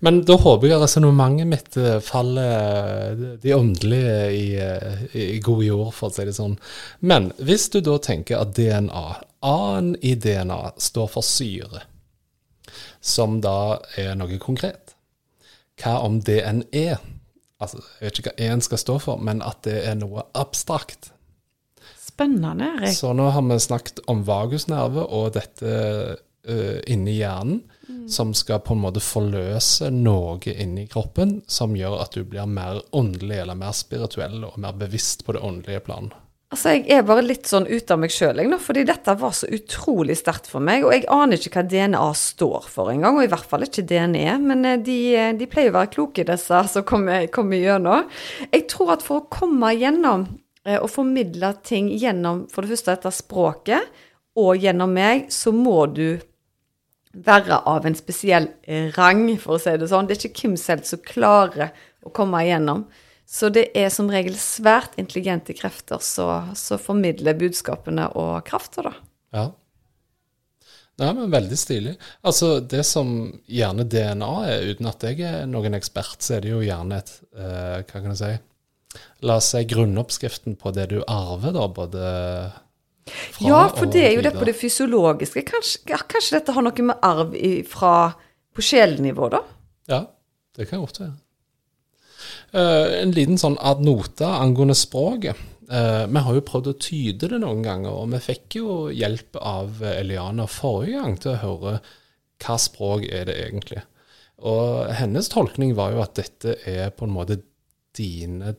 Men 0.00 0.22
da 0.24 0.38
håper 0.40 0.70
jeg 0.70 0.80
resonnementet 0.80 1.48
mitt 1.50 1.76
eh, 1.76 1.98
faller 2.00 3.10
eh, 3.12 3.24
de 3.42 3.52
åndelige 3.52 4.14
i, 4.32 4.46
eh, 4.56 5.02
i, 5.10 5.26
i 5.34 5.40
god 5.44 5.60
jord, 5.66 5.90
for 5.92 6.08
å 6.08 6.14
si 6.16 6.24
det 6.24 6.32
sånn. 6.38 6.54
Men 7.04 7.28
hvis 7.36 7.68
du 7.74 7.82
da 7.84 7.98
tenker 8.00 8.40
at 8.40 8.54
DNA, 8.56 9.04
A-en 9.44 9.92
i 10.00 10.14
DNA, 10.16 10.72
står 10.80 11.12
for 11.12 11.26
syre 11.26 11.84
som 13.06 13.40
da 13.44 13.78
er 14.00 14.16
noe 14.18 14.38
konkret. 14.42 14.96
Hva 15.80 16.00
om 16.06 16.18
DNE? 16.24 16.88
Altså, 17.62 17.80
jeg 18.00 18.08
vet 18.08 18.18
ikke 18.20 18.32
hva 18.32 18.46
E-en 18.46 18.64
skal 18.64 18.80
stå 18.80 18.96
for, 19.02 19.22
men 19.22 19.42
at 19.44 19.62
det 19.64 19.78
er 19.88 19.96
noe 19.98 20.26
abstrakt. 20.36 21.10
Spennende, 22.00 22.68
Erik. 22.78 22.96
Så 22.96 23.12
nå 23.16 23.28
har 23.32 23.44
vi 23.44 23.58
snakket 23.60 24.02
om 24.10 24.24
vagusnerve 24.28 25.04
og 25.04 25.34
dette 25.36 25.72
uh, 26.16 26.78
inni 26.88 27.18
hjernen, 27.18 27.62
mm. 27.88 28.06
som 28.12 28.32
skal 28.36 28.62
på 28.64 28.76
en 28.76 28.84
måte 28.84 29.02
forløse 29.04 29.90
noe 29.92 30.52
inni 30.52 30.86
kroppen 30.90 31.40
som 31.48 31.76
gjør 31.76 32.00
at 32.02 32.16
du 32.16 32.24
blir 32.24 32.48
mer 32.48 32.82
åndelig 32.96 33.42
eller 33.42 33.58
mer 33.58 33.76
spirituell 33.76 34.44
og 34.48 34.56
mer 34.62 34.76
bevisst 34.80 35.26
på 35.26 35.36
det 35.36 35.44
åndelige 35.44 35.84
planet. 35.88 36.16
Altså, 36.56 36.70
Jeg 36.72 36.88
er 36.88 37.02
bare 37.04 37.20
litt 37.20 37.44
sånn 37.50 37.66
ute 37.68 37.92
av 37.92 37.98
meg 38.00 38.12
sjøl, 38.14 38.38
fordi 38.64 38.86
dette 38.88 39.12
var 39.20 39.34
så 39.36 39.44
utrolig 39.52 40.14
sterkt 40.16 40.46
for 40.48 40.64
meg. 40.64 40.86
Og 40.86 40.94
jeg 40.94 41.02
aner 41.12 41.36
ikke 41.36 41.58
hva 41.58 41.64
DNA 41.68 42.04
står 42.16 42.70
for 42.72 42.88
engang, 42.88 43.18
og 43.18 43.26
i 43.26 43.28
hvert 43.28 43.50
fall 43.50 43.66
ikke 43.66 43.84
DNE. 43.84 44.38
Men 44.40 44.64
eh, 44.64 44.78
de, 44.80 44.96
eh, 45.20 45.34
de 45.36 45.50
pleier 45.52 45.68
å 45.68 45.76
være 45.76 45.92
kloke, 45.92 46.24
disse 46.24 46.62
som 46.72 46.86
kommer, 46.88 47.26
kommer 47.28 47.60
gjennom. 47.60 48.08
Jeg 48.48 48.64
tror 48.72 48.94
at 48.94 49.04
for 49.04 49.20
å 49.20 49.28
komme 49.28 49.74
gjennom 49.76 50.24
eh, 50.64 50.78
og 50.78 50.88
formidle 50.94 51.52
ting 51.60 51.92
gjennom 51.92 52.46
for 52.48 52.64
det 52.64 52.72
første 52.72 52.96
dette 52.96 53.12
språket, 53.18 54.02
og 54.40 54.64
gjennom 54.64 54.96
meg, 54.96 55.28
så 55.28 55.52
må 55.52 55.82
du 55.92 56.16
være 57.12 57.60
av 57.68 57.84
en 57.84 58.00
spesiell 58.00 58.48
rang, 58.96 59.26
for 59.44 59.58
å 59.58 59.60
si 59.60 59.76
det 59.76 59.92
sånn. 59.92 60.08
Det 60.08 60.16
er 60.16 60.30
ikke 60.30 60.48
hvem 60.48 60.56
helst 60.56 60.94
som 60.94 61.04
klarer 61.04 61.76
å 62.00 62.16
komme 62.16 62.46
igjennom. 62.48 62.88
Så 63.26 63.50
det 63.50 63.68
er 63.74 63.90
som 63.90 64.10
regel 64.10 64.36
svært 64.38 64.94
intelligente 65.00 65.54
krefter 65.58 65.98
som 66.00 66.54
formidler 66.78 67.34
budskapene 67.38 68.06
og 68.14 68.44
krafta, 68.46 68.86
da. 68.86 68.92
Ja. 69.34 69.46
Nei, 70.96 71.08
men 71.12 71.32
veldig 71.32 71.56
stilig. 71.60 71.96
Altså, 72.24 72.54
det 72.64 72.86
som 72.88 73.10
gjerne 73.52 73.84
DNA 73.84 74.30
er, 74.48 74.68
uten 74.70 74.88
at 74.88 75.02
jeg 75.04 75.26
er 75.28 75.50
noen 75.50 75.76
ekspert, 75.76 76.22
så 76.24 76.38
er 76.38 76.46
det 76.46 76.54
jo 76.54 76.62
gjerne 76.64 77.02
et 77.02 77.10
eh, 77.36 77.82
Hva 77.82 77.98
kan 77.98 78.12
jeg 78.14 78.20
si 78.22 78.30
La 79.26 79.36
oss 79.42 79.50
si 79.52 79.60
grunnoppskriften 79.68 80.54
på 80.56 80.72
det 80.72 80.86
du 80.94 81.02
arver, 81.02 81.52
da, 81.52 81.66
både 81.68 82.06
fra 83.34 83.44
Ja, 83.44 83.60
for 83.74 83.90
det 83.92 84.06
er 84.06 84.16
jo 84.16 84.24
det 84.24 84.32
på 84.38 84.48
det 84.48 84.56
fysiologiske. 84.56 85.44
Kanskje, 85.50 85.82
kanskje 85.84 86.38
dette 86.38 86.54
har 86.56 86.64
noe 86.64 86.88
med 86.88 87.04
arv 87.04 87.36
i, 87.36 87.60
fra 87.68 88.14
på 88.56 88.64
sjelnivå, 88.64 89.28
da? 89.34 89.42
Ja, 89.92 90.00
det 90.56 90.70
kan 90.70 90.80
godt 90.80 91.02
være. 91.02 91.12
Uh, 92.56 93.02
en 93.02 93.12
liten 93.12 93.36
sånn 93.40 93.58
ad 93.60 93.82
nota 93.84 94.38
angående 94.40 94.76
språket. 94.78 95.36
Uh, 95.66 96.06
vi 96.08 96.22
har 96.24 96.38
jo 96.38 96.44
prøvd 96.46 96.70
å 96.70 96.78
tyde 96.80 97.28
det 97.32 97.40
noen 97.42 97.60
ganger, 97.64 97.92
og 97.92 98.14
vi 98.14 98.22
fikk 98.22 98.58
jo 98.60 98.76
hjelp 98.94 99.36
av 99.42 99.82
Eliana 99.84 100.46
forrige 100.48 101.02
gang 101.02 101.18
til 101.20 101.34
å 101.34 101.42
høre 101.42 101.74
hva 102.44 102.56
språk 102.60 103.04
er 103.10 103.28
det 103.28 103.36
egentlig. 103.46 103.82
Og 104.46 104.88
hennes 104.96 105.28
tolkning 105.32 105.74
var 105.76 105.94
jo 105.94 106.02
at 106.04 106.16
dette 106.18 106.56
er 106.68 106.92
på 106.96 107.06
en 107.06 107.14
måte 107.16 107.40
dine 107.96 108.54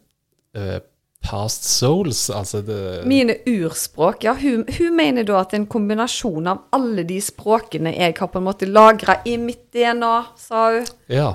uh, 0.58 0.80
past 1.28 1.66
souls, 1.66 2.30
altså 2.30 2.62
det 2.66 2.80
Mine 3.10 3.40
urspråk, 3.50 4.24
ja. 4.24 4.36
Hun, 4.38 4.64
hun, 4.78 4.94
mener 4.96 5.26
da 5.28 5.42
at 5.42 5.54
en 5.58 5.68
kombinasjon 5.70 6.48
av 6.50 6.68
alle 6.76 7.06
de 7.08 7.18
språkene 7.24 7.94
jeg 7.96 8.16
har 8.20 8.32
på 8.32 8.42
en 8.42 8.48
måte 8.48 8.70
lagra 8.70 9.20
i 9.26 9.38
mitt 9.42 9.68
DNA, 9.76 10.16
sa 10.40 10.70
hun. 10.78 10.88
Ja. 11.12 11.34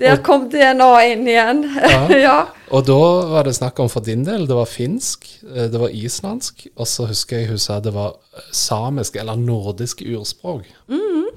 Der 0.00 0.16
og, 0.18 0.24
kom 0.26 0.48
DNA 0.52 0.90
inn 1.12 1.28
igjen. 1.28 1.62
Ja. 1.76 2.00
ja. 2.26 2.38
Og 2.70 2.86
da 2.86 3.00
var 3.32 3.48
det 3.48 3.56
snakk 3.58 3.80
om 3.82 3.90
for 3.90 4.04
din 4.06 4.22
del, 4.26 4.46
det 4.48 4.56
var 4.56 4.70
finsk, 4.70 5.26
eh, 5.48 5.66
det 5.72 5.80
var 5.80 5.94
islandsk, 5.94 6.68
og 6.76 6.88
så 6.88 7.08
husker 7.10 7.42
jeg 7.42 7.52
hun 7.52 7.62
sa 7.62 7.80
det 7.82 7.94
var 7.96 8.18
samisk 8.54 9.18
eller 9.20 9.40
nordisk 9.40 10.04
urspråk. 10.06 10.68
Mm. 10.90 11.30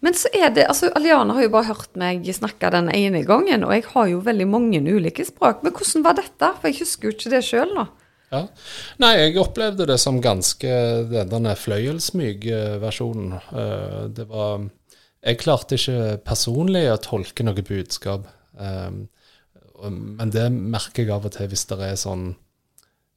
Men 0.00 0.16
så 0.16 0.30
er 0.32 0.52
det 0.56 0.66
altså 0.70 0.88
Aliana 0.96 1.34
har 1.36 1.44
jo 1.44 1.52
bare 1.52 1.68
hørt 1.68 1.96
meg 2.00 2.24
snakke 2.34 2.70
den 2.72 2.88
ene 2.94 3.24
gangen, 3.28 3.64
og 3.66 3.74
jeg 3.76 3.88
har 3.92 4.10
jo 4.12 4.22
veldig 4.24 4.48
mange 4.48 4.80
ulike 4.80 5.26
språk. 5.26 5.64
Men 5.64 5.74
hvordan 5.76 6.06
var 6.06 6.16
dette? 6.18 6.52
For 6.60 6.70
jeg 6.70 6.80
husker 6.80 7.10
jo 7.10 7.16
ikke 7.16 7.34
det 7.34 7.42
sjøl 7.46 7.74
nå. 7.76 7.86
Ja. 8.30 8.44
Nei, 9.02 9.14
jeg 9.18 9.38
opplevde 9.42 9.88
det 9.90 9.96
som 9.98 10.20
ganske 10.22 10.74
denne 11.10 11.56
fløyelsmyk 11.58 12.46
versjonen. 12.82 13.34
Eh, 13.50 14.04
det 14.14 14.28
var 14.30 14.68
jeg 15.20 15.40
klarte 15.42 15.76
ikke 15.76 16.20
personlig 16.24 16.86
å 16.90 17.00
tolke 17.02 17.44
noe 17.44 17.64
budskap. 17.66 18.28
Um, 18.56 19.08
men 19.90 20.32
det 20.32 20.46
merker 20.52 21.04
jeg 21.04 21.12
av 21.14 21.26
og 21.28 21.34
til 21.34 21.50
hvis 21.50 21.66
det 21.70 21.80
er 21.84 21.98
sånn 22.00 22.32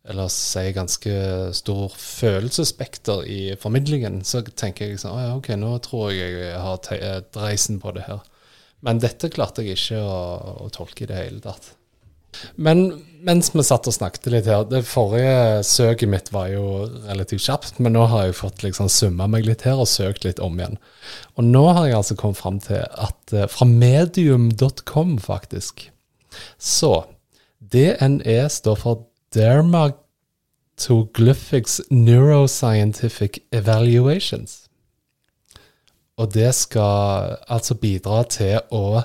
eller 0.03 0.27
si 0.31 0.65
ganske 0.75 1.13
stor 1.55 1.93
følelsesspekter 1.95 3.23
i 3.23 3.39
formidlingen, 3.59 4.19
så 4.27 4.41
tenker 4.43 4.89
jeg 4.89 4.99
sånn 4.99 5.15
ja, 5.15 5.29
OK, 5.37 5.53
nå 5.55 5.77
tror 5.85 6.11
jeg 6.11 6.41
jeg 6.41 6.59
har 6.59 6.81
dreisen 7.31 7.79
på 7.79 7.93
det 7.95 8.03
her. 8.09 8.19
Men 8.83 8.99
dette 8.99 9.31
klarte 9.31 9.63
jeg 9.63 9.79
ikke 9.79 10.01
å, 10.03 10.17
å 10.65 10.67
tolke 10.75 11.05
i 11.05 11.07
det 11.07 11.21
hele 11.21 11.39
tatt. 11.43 11.71
Men 12.55 13.03
mens 13.23 13.55
vi 13.55 13.63
satt 13.63 13.87
og 13.87 13.93
snakket 13.95 14.25
litt 14.33 14.47
her 14.49 14.65
Det 14.67 14.81
forrige 14.87 15.63
søket 15.67 16.09
mitt 16.11 16.31
var 16.33 16.47
jo 16.51 16.63
relativt 17.07 17.45
kjapt, 17.45 17.79
men 17.79 17.93
nå 17.95 18.03
har 18.11 18.21
jeg 18.27 18.39
fått 18.41 18.63
liksom 18.65 18.87
summa 18.91 19.25
meg 19.31 19.41
litt 19.47 19.63
her 19.67 19.77
og 19.79 19.91
søkt 19.91 20.23
litt 20.27 20.39
om 20.43 20.53
igjen. 20.59 20.77
Og 21.37 21.43
nå 21.47 21.63
har 21.71 21.83
jeg 21.87 21.97
altså 22.01 22.15
kommet 22.19 22.41
fram 22.41 22.59
til 22.63 22.81
at 22.83 23.21
uh, 23.35 23.39
fra 23.51 23.65
medium.com, 23.69 25.11
faktisk, 25.23 25.73
så 26.57 26.93
DNE 27.73 28.49
står 28.51 28.75
for 28.81 28.95
Dermatoglyphics 29.33 31.81
Neuroscientific 31.89 33.39
Evaluations. 33.53 34.63
Og 36.17 36.33
det 36.33 36.55
skal 36.55 37.37
altså 37.49 37.75
bidra 37.79 38.23
til 38.29 38.59
å 38.69 39.01
uh, 39.01 39.03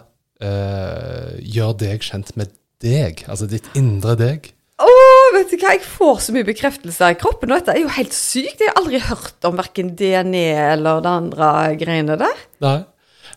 gjøre 1.38 1.76
deg 1.80 2.02
kjent 2.04 2.36
med 2.36 2.48
deg, 2.84 3.24
altså 3.28 3.48
ditt 3.50 3.68
indre 3.78 4.14
deg. 4.18 4.52
Å, 4.78 4.86
oh, 4.86 5.32
vet 5.34 5.50
du 5.50 5.56
hva, 5.58 5.72
jeg 5.74 5.82
får 5.82 6.20
så 6.22 6.34
mye 6.36 6.46
bekreftelse 6.46 7.08
i 7.10 7.16
kroppen, 7.18 7.50
og 7.50 7.58
dette 7.58 7.74
er 7.74 7.82
jo 7.82 7.96
helt 7.96 8.14
sykt. 8.14 8.62
Jeg 8.62 8.70
har 8.70 8.78
aldri 8.78 9.00
hørt 9.02 9.48
om 9.48 9.58
verken 9.58 9.90
DNE 9.98 10.46
eller 10.76 11.02
det 11.02 11.14
andre 11.22 11.50
greiene 11.80 12.18
der. 12.20 12.46
Nei. 12.62 12.78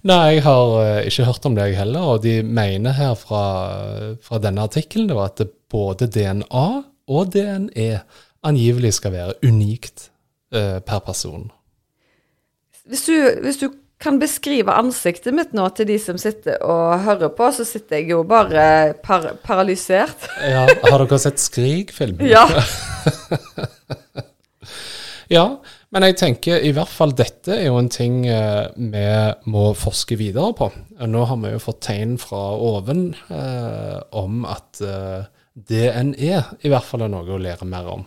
Nei, 0.08 0.22
jeg 0.34 0.44
har 0.48 0.72
uh, 0.82 1.00
ikke 1.06 1.28
hørt 1.28 1.46
om 1.46 1.56
deg 1.58 1.76
heller. 1.78 2.14
Og 2.16 2.24
de 2.24 2.40
mener 2.42 2.96
her 2.98 3.14
fra, 3.18 3.42
fra 4.26 4.40
denne 4.42 4.66
artikkelen 4.66 5.12
at 5.22 5.44
både 5.70 6.10
DNA 6.10 6.68
og 7.12 7.34
DNE 7.36 7.90
angivelig 8.48 8.96
skal 8.98 9.14
være 9.14 9.38
unikt 9.46 10.10
uh, 10.56 10.80
per 10.82 11.04
person. 11.06 11.52
Hvis 12.90 13.06
du, 13.06 13.14
hvis 13.46 13.62
du 13.62 13.70
kan 14.02 14.18
beskrive 14.22 14.74
ansiktet 14.74 15.36
mitt 15.38 15.52
nå 15.58 15.68
til 15.78 15.88
de 15.92 15.98
som 16.02 16.18
sitter 16.22 16.62
og 16.66 17.04
hører 17.06 17.34
på, 17.38 17.50
så 17.54 17.66
sitter 17.68 18.00
jeg 18.00 18.12
jo 18.16 18.24
bare 18.28 18.94
par 19.04 19.34
paralysert. 19.46 20.28
ja, 20.54 20.66
Har 20.88 21.04
dere 21.04 21.20
sett 21.22 21.42
Skrik-filmen? 21.42 22.26
Ja. 22.30 22.48
ja, 25.38 25.46
men 25.92 26.08
jeg 26.08 26.18
tenker 26.22 26.64
i 26.66 26.74
hvert 26.76 26.92
fall 26.92 27.14
dette 27.18 27.54
er 27.58 27.68
jo 27.68 27.78
en 27.82 27.92
ting 27.94 28.24
eh, 28.32 28.72
vi 28.76 29.06
må 29.52 29.68
forske 29.78 30.18
videre 30.20 30.54
på. 30.58 30.72
Nå 31.06 31.28
har 31.30 31.42
vi 31.44 31.54
jo 31.54 31.62
fått 31.62 31.84
tegn 31.90 32.18
fra 32.22 32.42
oven 32.58 33.12
eh, 33.30 34.00
om 34.18 34.46
at 34.50 34.82
eh, 34.86 35.30
DNE 35.54 36.42
i 36.64 36.72
hvert 36.72 36.88
fall 36.88 37.06
er 37.06 37.12
noe 37.12 37.28
å 37.28 37.42
lære 37.42 37.68
mer 37.70 37.90
om. 38.00 38.06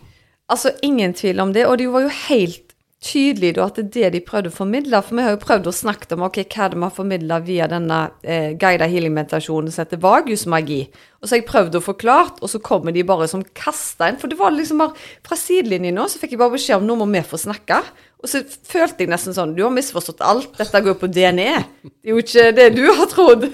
Altså, 0.51 0.75
ingen 0.85 1.15
tvil 1.17 1.41
om 1.41 1.53
det. 1.55 1.67
Og 1.69 1.79
det 1.81 1.89
var 1.93 2.05
jo 2.05 2.15
helt 2.27 2.74
tydelig 3.05 3.53
da, 3.57 3.67
at 3.69 3.79
det 3.79 3.85
er 3.85 4.13
det 4.13 4.19
de 4.19 4.21
prøvde 4.25 4.51
å 4.51 4.55
formidle. 4.55 5.01
For 5.05 5.19
vi 5.19 5.25
har 5.27 5.35
jo 5.35 5.43
prøvd 5.43 5.69
å 5.69 5.75
snakke 5.77 6.09
om 6.17 6.25
okay, 6.27 6.47
hva 6.49 6.71
vi 6.73 6.81
har 6.83 6.95
formidla 6.95 7.41
via 7.45 7.69
denne 7.71 8.01
eh, 8.23 8.55
guida 8.61 8.89
healing-meditasjonen 8.91 9.73
som 9.73 9.85
heter 9.85 10.01
vagusmagi. 10.03 10.81
Og 11.21 11.29
så 11.29 11.37
har 11.37 11.43
jeg 11.43 11.49
prøvd 11.49 11.79
å 11.79 11.85
forklare, 11.85 12.35
og 12.41 12.53
så 12.53 12.61
kommer 12.65 12.95
de 12.97 13.05
bare 13.07 13.29
som 13.31 13.45
kasta 13.57 14.11
inn. 14.11 14.21
For 14.21 14.33
det 14.33 14.41
var 14.41 14.57
liksom 14.57 14.83
bare 14.83 14.97
fra 15.27 15.39
sidelinjen 15.39 15.97
nå, 15.99 16.09
så 16.09 16.21
fikk 16.21 16.37
jeg 16.37 16.43
bare 16.43 16.57
beskjed 16.57 16.81
om 16.81 16.89
nå 16.89 16.99
må 17.01 17.09
vi 17.13 17.25
få 17.29 17.41
snakke. 17.41 17.81
Og 18.25 18.31
så 18.33 18.41
følte 18.45 19.05
jeg 19.05 19.13
nesten 19.13 19.37
sånn 19.37 19.53
Du 19.57 19.67
har 19.67 19.73
misforstått 19.75 20.25
alt. 20.25 20.55
Dette 20.57 20.85
går 20.85 20.97
på 21.01 21.13
DNE. 21.13 21.51
Det 21.85 22.09
er 22.09 22.15
jo 22.15 22.23
ikke 22.25 22.53
det 22.57 22.71
du 22.79 22.87
har 22.89 23.11
trodd. 23.13 23.51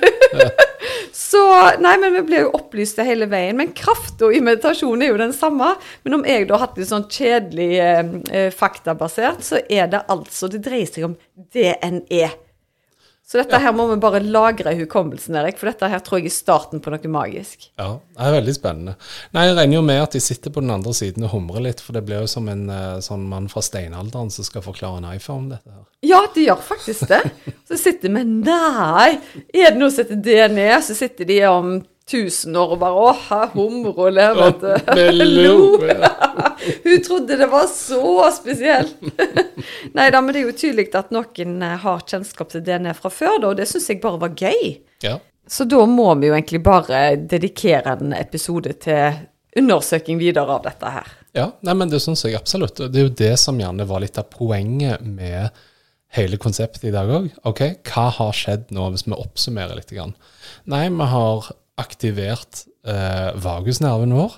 Så 1.31 1.40
Nei, 1.79 1.95
men 2.03 2.14
vi 2.16 2.23
blir 2.27 2.45
jo 2.47 2.53
opplyste 2.59 3.05
hele 3.07 3.29
veien. 3.31 3.59
Men 3.61 3.71
krafta 3.77 4.33
i 4.35 4.40
meditasjon 4.43 5.03
er 5.05 5.12
jo 5.12 5.21
den 5.21 5.35
samme. 5.37 5.73
Men 6.03 6.19
om 6.19 6.27
jeg 6.27 6.49
da 6.49 6.57
har 6.57 6.66
hatt 6.66 6.81
litt 6.81 6.90
sånn 6.90 7.07
kjedelig 7.11 7.71
eh, 7.79 8.49
faktabasert, 8.57 9.45
så 9.47 9.61
er 9.69 9.90
det 9.93 10.05
altså 10.11 10.51
Det 10.51 10.62
dreier 10.64 10.90
seg 10.90 11.07
om 11.11 11.19
DNE. 11.55 12.31
Så 13.31 13.38
dette 13.38 13.61
her 13.62 13.71
må 13.71 13.85
vi 13.87 13.95
bare 14.03 14.19
lagre 14.27 14.73
i 14.75 14.79
hukommelsen, 14.81 15.37
Erik, 15.38 15.55
for 15.61 15.71
dette 15.71 15.87
her 15.87 16.01
tror 16.03 16.19
jeg 16.19 16.33
er 16.33 16.35
starten 16.35 16.81
på 16.83 16.90
noe 16.90 17.11
magisk. 17.14 17.69
Ja, 17.79 17.93
det 18.16 18.25
er 18.27 18.35
veldig 18.35 18.55
spennende. 18.57 18.95
Nei, 19.37 19.45
Jeg 19.47 19.55
regner 19.55 19.77
jo 19.77 19.83
med 19.87 20.03
at 20.03 20.16
de 20.16 20.23
sitter 20.25 20.51
på 20.51 20.64
den 20.64 20.73
andre 20.75 20.90
siden 20.99 21.29
og 21.29 21.31
humrer 21.37 21.62
litt, 21.69 21.79
for 21.79 21.95
det 21.95 22.03
blir 22.09 22.25
jo 22.25 22.33
som 22.33 22.51
en 22.51 22.64
eh, 22.75 22.99
sånn 23.07 23.29
mann 23.31 23.47
fra 23.53 23.62
steinalderen 23.62 24.35
som 24.35 24.49
skal 24.49 24.64
forklare 24.66 24.99
en 24.99 25.07
iPhone, 25.12 25.47
dette 25.53 25.71
her. 25.71 25.87
Ja, 26.03 26.25
de 26.35 26.49
gjør 26.49 26.59
faktisk 26.73 27.07
det. 27.12 27.23
Så 27.71 27.79
sitter 27.79 28.11
vi 28.16 28.25
Nei, 28.27 29.21
er 29.55 29.71
det 29.71 29.79
noe 29.79 29.95
som 29.95 30.03
heter 30.03 30.19
det 30.27 30.51
ned? 30.57 30.75
Så 30.83 30.99
sitter 30.99 31.31
de 31.31 31.38
om 31.53 31.77
tusen 32.11 32.57
år 32.59 32.75
og 32.75 32.81
bare 32.83 33.05
Å, 33.05 33.12
her 33.29 33.53
humrer 33.55 34.11
lo. 35.25 35.57
Hun 36.85 37.03
trodde 37.07 37.38
det 37.40 37.49
var 37.51 37.66
så 37.70 38.03
spesielt. 38.35 38.96
Nei 39.96 40.11
da, 40.12 40.20
men 40.20 40.35
det 40.35 40.42
er 40.42 40.49
jo 40.51 40.57
tydelig 40.59 40.90
at 40.99 41.12
noen 41.14 41.57
eh, 41.64 41.79
har 41.85 42.05
kjennskap 42.05 42.53
til 42.53 42.64
DNA 42.66 42.94
fra 42.99 43.12
før, 43.14 43.38
da, 43.40 43.53
og 43.53 43.61
det 43.61 43.68
syns 43.70 43.88
jeg 43.92 44.03
bare 44.03 44.20
var 44.20 44.35
gøy. 44.37 44.75
Ja. 45.07 45.16
Så 45.51 45.66
da 45.66 45.83
må 45.88 46.12
vi 46.20 46.29
jo 46.29 46.37
egentlig 46.37 46.62
bare 46.66 47.16
dedikere 47.16 47.96
en 47.96 48.14
episode 48.14 48.77
til 48.85 49.23
undersøking 49.59 50.20
videre 50.20 50.59
av 50.59 50.62
dette 50.68 50.92
her. 50.99 51.16
ja. 51.35 51.49
Nei, 51.66 51.75
men 51.75 51.90
det 51.90 52.03
syns 52.05 52.23
jeg 52.27 52.38
absolutt. 52.38 52.83
Det 52.90 53.01
er 53.01 53.09
jo 53.09 53.16
det 53.23 53.35
som 53.40 53.59
gjerne 53.59 53.87
var 53.88 54.05
litt 54.05 54.18
av 54.20 54.29
poenget 54.31 55.03
med 55.03 55.51
hele 56.14 56.38
konseptet 56.42 56.88
i 56.90 56.94
dag 56.94 57.11
òg. 57.11 57.31
OK, 57.46 57.62
hva 57.87 58.09
har 58.16 58.37
skjedd 58.37 58.70
nå, 58.75 58.88
hvis 58.94 59.07
vi 59.07 59.16
oppsummerer 59.16 59.79
litt? 59.79 59.92
Grann? 59.94 60.14
Nei, 60.70 60.88
vi 60.90 61.09
har 61.12 61.51
aktivert 61.81 62.64
eh, 62.87 63.31
vagusnerven 63.40 64.12
vår. 64.16 64.37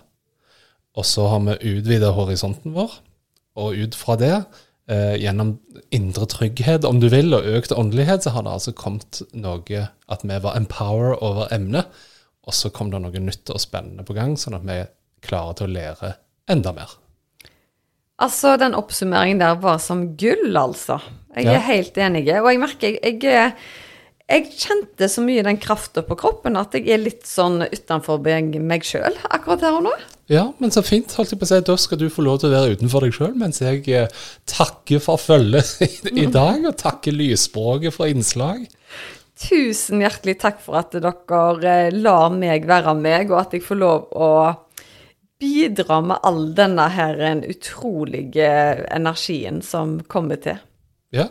Og 0.98 1.06
så 1.08 1.24
har 1.32 1.40
vi 1.46 1.74
utvida 1.78 2.10
horisonten 2.16 2.74
vår, 2.76 2.98
og 3.56 3.76
ut 3.80 3.94
fra 3.96 4.16
det, 4.20 4.34
eh, 4.92 5.14
gjennom 5.22 5.54
indre 5.94 6.26
trygghet, 6.28 6.84
om 6.88 7.00
du 7.00 7.08
vil, 7.12 7.32
og 7.36 7.46
økt 7.58 7.72
åndelighet, 7.72 8.24
så 8.26 8.34
har 8.36 8.44
det 8.46 8.52
altså 8.56 8.74
kommet 8.76 9.22
noe 9.32 9.86
at 10.12 10.24
vi 10.26 10.40
var 10.44 10.56
empower 10.58 11.16
over 11.24 11.48
emnet. 11.54 11.88
Og 12.42 12.52
så 12.58 12.72
kom 12.74 12.90
det 12.90 12.98
noe 13.04 13.20
nytt 13.22 13.52
og 13.54 13.60
spennende 13.62 14.04
på 14.04 14.16
gang, 14.16 14.34
sånn 14.36 14.56
at 14.58 14.64
vi 14.66 14.80
er 14.82 14.90
klare 15.22 15.54
til 15.60 15.68
å 15.68 15.74
lære 15.76 16.14
enda 16.50 16.72
mer. 16.74 16.90
Altså, 18.22 18.56
den 18.60 18.74
oppsummeringen 18.78 19.40
der 19.40 19.56
var 19.62 19.78
som 19.82 20.12
gull, 20.18 20.52
altså. 20.58 21.00
Jeg 21.36 21.44
Ja. 21.46 21.54
er 21.54 21.64
helt 21.70 21.94
enig. 21.96 22.26
Og 22.42 22.50
jeg 22.52 22.60
merker 22.60 22.88
jeg, 23.00 23.22
jeg, 23.22 23.24
er- 23.24 23.54
jeg 24.30 24.48
kjente 24.54 25.08
så 25.10 25.22
mye 25.24 25.42
den 25.44 25.58
krafta 25.60 26.04
på 26.06 26.16
kroppen 26.18 26.56
at 26.56 26.74
jeg 26.76 26.88
er 26.94 27.02
litt 27.02 27.26
sånn 27.28 27.60
utenfor 27.64 28.22
meg, 28.22 28.84
sjøl 28.86 29.16
akkurat 29.28 29.64
her 29.66 29.78
og 29.78 29.86
nå. 29.88 29.94
Ja, 30.32 30.46
men 30.62 30.72
så 30.72 30.84
fint. 30.86 31.12
holdt 31.18 31.34
jeg 31.34 31.40
på 31.40 31.48
å 31.48 31.50
si. 31.50 31.58
Da 31.66 31.76
skal 31.76 32.00
du 32.00 32.06
få 32.12 32.24
lov 32.24 32.40
til 32.40 32.48
å 32.48 32.54
være 32.54 32.78
utenfor 32.78 33.04
deg 33.04 33.16
sjøl, 33.16 33.34
mens 33.36 33.60
jeg 33.60 33.82
eh, 33.92 34.22
takker 34.48 35.02
for 35.02 35.20
følget 35.20 35.82
i, 35.88 35.90
i 36.24 36.28
dag, 36.30 36.62
og 36.64 36.78
takker 36.80 37.12
lysspråket 37.16 37.96
for 37.96 38.08
innslag. 38.08 38.64
Tusen 39.42 40.04
hjertelig 40.04 40.38
takk 40.40 40.62
for 40.62 40.78
at 40.80 40.94
dere 40.94 41.76
eh, 41.88 41.92
lar 41.92 42.32
meg 42.32 42.68
være 42.70 42.94
meg, 42.96 43.32
og 43.32 43.42
at 43.42 43.58
jeg 43.58 43.66
får 43.66 43.80
lov 43.82 44.08
å 44.14 44.32
bidra 45.42 45.98
med 46.06 46.22
all 46.22 46.44
denne 46.54 46.86
her 46.94 47.20
utrolige 47.50 48.48
energien 48.94 49.58
som 49.66 49.98
kommer 50.06 50.38
til. 50.40 50.62
Ja. 51.12 51.28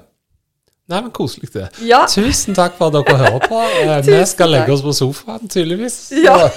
Nei, 0.89 1.01
men 1.01 1.11
koselig, 1.11 1.51
det. 1.53 1.67
Ja. 1.87 2.05
Tusen 2.09 2.55
takk 2.57 2.73
for 2.79 2.89
at 2.89 2.97
dere 2.97 3.17
hører 3.21 3.43
på. 3.45 3.59
Eh, 3.81 3.99
vi 4.05 4.17
skal 4.27 4.51
legge 4.51 4.73
oss 4.73 4.81
på 4.85 4.93
sofaen, 4.95 5.47
tydeligvis. 5.47 6.11
Ja. 6.23 6.37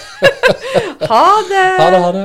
Ha 1.04 1.26
det! 1.50 1.66
ha 1.80 1.90
det, 1.90 1.98
ha 2.00 2.12
det. 2.14 2.24